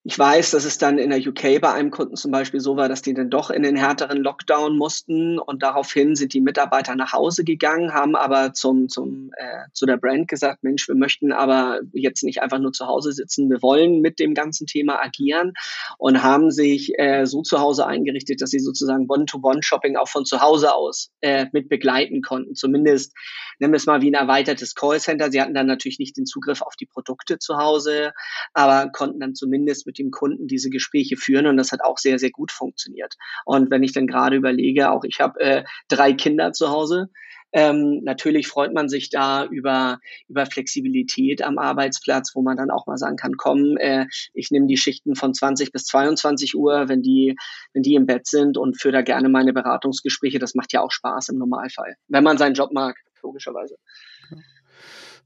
ich 0.05 0.19
weiß, 0.19 0.51
dass 0.51 0.65
es 0.65 0.77
dann 0.77 0.97
in 0.97 1.11
der 1.11 1.19
UK 1.19 1.61
bei 1.61 1.71
einem 1.71 1.89
Kunden 1.89 2.17
zum 2.17 2.29
Beispiel 2.29 2.59
so 2.59 2.75
war, 2.75 2.89
dass 2.89 3.01
die 3.01 3.13
dann 3.13 3.29
doch 3.29 3.49
in 3.49 3.63
den 3.63 3.77
härteren 3.77 4.17
Lockdown 4.17 4.77
mussten 4.77 5.39
und 5.39 5.63
daraufhin 5.63 6.15
sind 6.15 6.33
die 6.33 6.41
Mitarbeiter 6.41 6.95
nach 6.95 7.13
Hause 7.13 7.45
gegangen, 7.45 7.93
haben 7.93 8.17
aber 8.17 8.51
zum, 8.51 8.89
zum, 8.89 9.31
äh, 9.37 9.69
zu 9.71 9.85
der 9.85 9.95
Brand 9.95 10.27
gesagt, 10.27 10.61
Mensch, 10.61 10.89
wir 10.89 10.95
möchten 10.95 11.31
aber 11.31 11.79
jetzt 11.93 12.23
nicht 12.23 12.41
einfach 12.41 12.59
nur 12.59 12.73
zu 12.73 12.85
Hause 12.85 13.13
sitzen, 13.13 13.49
wir 13.49 13.61
wollen 13.61 14.01
mit 14.01 14.19
dem 14.19 14.33
ganzen 14.33 14.67
Thema 14.67 15.01
agieren 15.01 15.53
und 15.97 16.21
haben 16.21 16.51
sich 16.51 16.91
äh, 16.99 17.25
so 17.25 17.41
zu 17.41 17.59
Hause 17.59 17.87
eingerichtet, 17.87 18.41
dass 18.41 18.49
sie 18.49 18.59
sozusagen 18.59 19.05
One-to-One-Shopping 19.07 19.95
auch 19.95 20.09
von 20.09 20.25
zu 20.25 20.41
Hause 20.41 20.73
aus 20.73 21.11
äh, 21.21 21.45
mit 21.53 21.69
begleiten 21.69 22.21
konnten. 22.21 22.55
Zumindest 22.55 23.13
nennen 23.59 23.71
wir 23.71 23.77
es 23.77 23.85
mal 23.85 24.01
wie 24.01 24.11
ein 24.11 24.15
erweitertes 24.15 24.75
Callcenter. 24.75 25.31
Sie 25.31 25.41
hatten 25.41 25.53
dann 25.53 25.67
natürlich 25.67 25.99
nicht 25.99 26.17
den 26.17 26.25
Zugriff 26.25 26.61
auf 26.61 26.75
die 26.75 26.87
Produkte 26.87 27.39
zu 27.39 27.55
Hause, 27.55 28.11
aber 28.53 28.91
konnten 28.91 29.21
dann 29.21 29.33
zumindest 29.33 29.85
mit 29.85 29.92
mit 29.93 29.99
dem 29.99 30.11
Kunden 30.11 30.47
diese 30.47 30.71
Gespräche 30.71 31.17
führen 31.17 31.45
und 31.45 31.57
das 31.57 31.71
hat 31.71 31.83
auch 31.83 31.99
sehr, 31.99 32.17
sehr 32.17 32.31
gut 32.31 32.51
funktioniert. 32.51 33.15
Und 33.45 33.69
wenn 33.69 33.83
ich 33.83 33.93
dann 33.93 34.07
gerade 34.07 34.35
überlege, 34.35 34.91
auch 34.91 35.03
ich 35.03 35.19
habe 35.19 35.39
äh, 35.39 35.63
drei 35.87 36.13
Kinder 36.13 36.51
zu 36.51 36.69
Hause, 36.69 37.09
ähm, 37.55 38.01
natürlich 38.03 38.47
freut 38.47 38.73
man 38.73 38.89
sich 38.89 39.11
da 39.11 39.45
über, 39.45 39.99
über 40.27 40.47
Flexibilität 40.47 41.43
am 41.43 41.59
Arbeitsplatz, 41.59 42.31
wo 42.33 42.41
man 42.41 42.57
dann 42.57 42.71
auch 42.71 42.87
mal 42.87 42.97
sagen 42.97 43.15
kann, 43.15 43.37
komm, 43.37 43.77
äh, 43.77 44.07
ich 44.33 44.49
nehme 44.49 44.65
die 44.65 44.77
Schichten 44.77 45.15
von 45.15 45.35
20 45.35 45.71
bis 45.71 45.85
22 45.85 46.55
Uhr, 46.55 46.89
wenn 46.89 47.03
die, 47.03 47.35
wenn 47.73 47.83
die 47.83 47.93
im 47.93 48.07
Bett 48.07 48.25
sind 48.25 48.57
und 48.57 48.81
führe 48.81 48.93
da 48.93 49.01
gerne 49.03 49.29
meine 49.29 49.53
Beratungsgespräche. 49.53 50.39
Das 50.39 50.55
macht 50.55 50.73
ja 50.73 50.81
auch 50.81 50.91
Spaß 50.91 51.29
im 51.29 51.37
Normalfall, 51.37 51.95
wenn 52.07 52.23
man 52.23 52.39
seinen 52.39 52.55
Job 52.55 52.71
mag, 52.73 52.95
logischerweise. 53.21 53.75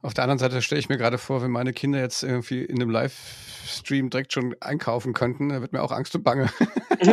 Auf 0.01 0.13
der 0.13 0.23
anderen 0.23 0.37
Seite 0.37 0.61
stelle 0.61 0.79
ich 0.79 0.89
mir 0.89 0.97
gerade 0.97 1.17
vor, 1.17 1.41
wenn 1.41 1.49
meine 1.49 1.73
Kinder 1.73 1.99
jetzt 1.99 2.21
irgendwie 2.21 2.63
in 2.63 2.75
einem 2.75 2.91
Livestream 2.91 4.11
direkt 4.11 4.31
schon 4.31 4.55
einkaufen 4.59 5.13
könnten, 5.13 5.49
dann 5.49 5.61
wird 5.61 5.73
mir 5.73 5.81
auch 5.81 5.91
Angst 5.91 6.13
und 6.15 6.23
Bange. 6.23 6.49
ich, 6.99 7.09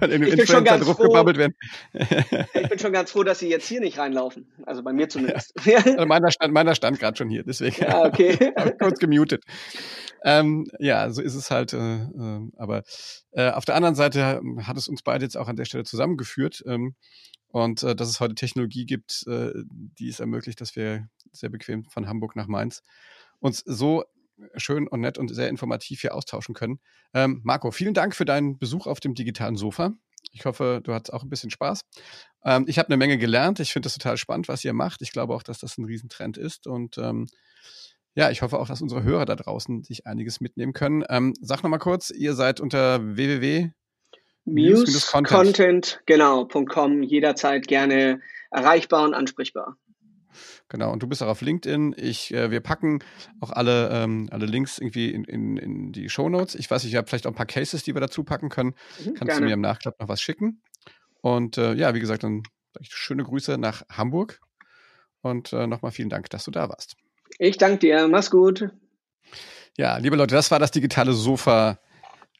bin 0.00 0.46
schon 0.46 0.64
ganz 0.64 0.84
froh, 0.84 1.28
ich 1.28 2.68
bin 2.68 2.78
schon 2.78 2.92
ganz 2.92 3.12
froh, 3.12 3.22
dass 3.22 3.38
sie 3.38 3.48
jetzt 3.48 3.68
hier 3.68 3.80
nicht 3.80 3.98
reinlaufen. 3.98 4.46
Also 4.66 4.82
bei 4.82 4.92
mir 4.92 5.08
zumindest. 5.08 5.54
Ja. 5.64 5.78
Also 5.78 6.06
meiner 6.06 6.30
stand, 6.32 6.52
meiner 6.52 6.74
stand 6.74 6.98
gerade 6.98 7.16
schon 7.16 7.28
hier, 7.28 7.44
deswegen. 7.44 7.82
Ja, 7.82 8.04
okay. 8.04 8.52
kurz 8.80 8.98
gemutet. 8.98 9.44
Ähm, 10.24 10.66
ja, 10.80 11.10
so 11.10 11.22
ist 11.22 11.34
es 11.34 11.50
halt. 11.50 11.72
Äh, 11.72 12.02
äh, 12.02 12.50
aber 12.56 12.82
äh, 13.32 13.50
auf 13.50 13.64
der 13.64 13.76
anderen 13.76 13.94
Seite 13.94 14.40
hat 14.64 14.76
es 14.76 14.88
uns 14.88 15.02
beide 15.02 15.24
jetzt 15.24 15.36
auch 15.36 15.48
an 15.48 15.56
der 15.56 15.66
Stelle 15.66 15.84
zusammengeführt. 15.84 16.62
Ähm, 16.66 16.94
und 17.48 17.82
äh, 17.82 17.94
dass 17.96 18.08
es 18.08 18.20
heute 18.20 18.34
Technologie 18.34 18.86
gibt, 18.86 19.26
äh, 19.26 19.52
die 19.64 20.08
es 20.08 20.20
ermöglicht, 20.20 20.60
dass 20.60 20.76
wir 20.76 21.08
sehr 21.32 21.48
bequem 21.48 21.84
von 21.84 22.08
Hamburg 22.08 22.36
nach 22.36 22.46
Mainz 22.46 22.82
uns 23.40 23.62
so 23.64 24.04
schön 24.56 24.86
und 24.88 25.00
nett 25.00 25.18
und 25.18 25.34
sehr 25.34 25.48
informativ 25.48 26.00
hier 26.00 26.14
austauschen 26.14 26.54
können. 26.54 26.80
Ähm, 27.14 27.40
Marco, 27.44 27.70
vielen 27.70 27.94
Dank 27.94 28.14
für 28.14 28.24
deinen 28.24 28.58
Besuch 28.58 28.86
auf 28.86 29.00
dem 29.00 29.14
digitalen 29.14 29.56
Sofa. 29.56 29.92
Ich 30.32 30.44
hoffe, 30.44 30.80
du 30.82 30.92
hattest 30.92 31.12
auch 31.12 31.22
ein 31.22 31.28
bisschen 31.28 31.50
Spaß. 31.50 31.82
Ähm, 32.44 32.64
ich 32.68 32.78
habe 32.78 32.88
eine 32.88 32.96
Menge 32.96 33.18
gelernt. 33.18 33.60
Ich 33.60 33.72
finde 33.72 33.86
das 33.86 33.94
total 33.94 34.16
spannend, 34.16 34.48
was 34.48 34.64
ihr 34.64 34.72
macht. 34.72 35.02
Ich 35.02 35.12
glaube 35.12 35.34
auch, 35.34 35.42
dass 35.42 35.58
das 35.58 35.78
ein 35.78 35.84
Riesentrend 35.84 36.36
ist. 36.36 36.66
Und 36.66 36.98
ähm, 36.98 37.26
ja, 38.14 38.30
ich 38.30 38.42
hoffe 38.42 38.58
auch, 38.58 38.68
dass 38.68 38.82
unsere 38.82 39.02
Hörer 39.02 39.24
da 39.24 39.36
draußen 39.36 39.84
sich 39.84 40.06
einiges 40.06 40.40
mitnehmen 40.40 40.72
können. 40.72 41.04
Ähm, 41.08 41.34
sag 41.40 41.62
noch 41.62 41.70
mal 41.70 41.78
kurz, 41.78 42.10
ihr 42.10 42.34
seid 42.34 42.60
unter 42.60 43.16
www. 43.16 43.70
Muse-Content, 44.52 46.00
genau.com 46.06 47.02
jederzeit 47.02 47.66
gerne 47.66 48.20
erreichbar 48.50 49.04
und 49.04 49.14
ansprechbar. 49.14 49.76
Genau, 50.68 50.92
und 50.92 51.02
du 51.02 51.06
bist 51.06 51.22
auch 51.22 51.28
auf 51.28 51.40
LinkedIn. 51.40 51.94
Ich, 51.96 52.32
äh, 52.34 52.50
wir 52.50 52.60
packen 52.60 52.98
auch 53.40 53.50
alle, 53.50 53.88
ähm, 53.90 54.28
alle 54.30 54.44
Links 54.44 54.78
irgendwie 54.78 55.10
in, 55.10 55.24
in, 55.24 55.56
in 55.56 55.92
die 55.92 56.10
Show 56.10 56.28
Notes. 56.28 56.54
Ich 56.54 56.70
weiß, 56.70 56.84
ich 56.84 56.94
habe 56.94 57.08
vielleicht 57.08 57.26
auch 57.26 57.30
ein 57.30 57.36
paar 57.36 57.46
Cases, 57.46 57.82
die 57.82 57.94
wir 57.94 58.00
dazu 58.00 58.22
packen 58.22 58.50
können. 58.50 58.74
Mhm, 58.98 59.14
Kannst 59.14 59.20
gerne. 59.22 59.40
du 59.40 59.46
mir 59.46 59.54
im 59.54 59.62
Nachklapp 59.62 59.98
noch 59.98 60.08
was 60.08 60.20
schicken? 60.20 60.60
Und 61.22 61.56
äh, 61.56 61.72
ja, 61.72 61.94
wie 61.94 62.00
gesagt, 62.00 62.22
dann 62.22 62.42
schöne 62.82 63.24
Grüße 63.24 63.56
nach 63.56 63.82
Hamburg 63.88 64.40
und 65.22 65.52
äh, 65.52 65.66
nochmal 65.66 65.90
vielen 65.90 66.10
Dank, 66.10 66.28
dass 66.30 66.44
du 66.44 66.50
da 66.50 66.68
warst. 66.68 66.96
Ich 67.38 67.56
danke 67.56 67.78
dir. 67.78 68.06
Mach's 68.08 68.30
gut. 68.30 68.70
Ja, 69.76 69.96
liebe 69.96 70.16
Leute, 70.16 70.34
das 70.34 70.50
war 70.50 70.58
das 70.58 70.70
digitale 70.70 71.12
Sofa 71.12 71.78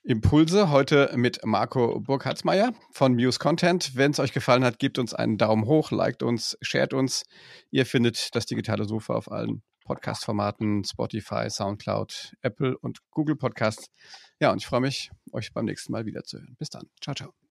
Impulse 0.09 0.71
heute 0.71 1.13
mit 1.17 1.45
Marco 1.45 2.01
Burkhardsmeier 2.01 2.73
von 2.93 3.13
Muse 3.13 3.39
Content. 3.39 3.95
Wenn 3.95 4.13
es 4.13 4.19
euch 4.19 4.33
gefallen 4.33 4.65
hat, 4.65 4.79
gebt 4.79 4.99
uns 4.99 5.13
einen 5.13 5.37
Daumen 5.37 5.67
hoch, 5.67 5.91
liked 5.91 6.23
uns, 6.23 6.57
shared 6.63 6.95
uns. 6.95 7.25
Ihr 7.71 7.85
findet 7.85 8.35
das 8.35 8.47
digitale 8.47 8.87
Sofa 8.87 9.13
auf 9.13 9.31
allen 9.31 9.63
Podcast-Formaten, 9.85 10.83
Spotify, 10.85 11.51
Soundcloud, 11.51 12.33
Apple 12.41 12.79
und 12.79 13.01
Google 13.11 13.37
Podcasts. 13.37 13.91
Ja, 14.41 14.51
und 14.51 14.63
ich 14.63 14.67
freue 14.67 14.81
mich, 14.81 15.11
euch 15.33 15.53
beim 15.53 15.67
nächsten 15.67 15.93
Mal 15.93 16.07
wiederzuhören. 16.07 16.57
Bis 16.59 16.71
dann. 16.71 16.89
Ciao, 17.03 17.15
ciao. 17.15 17.48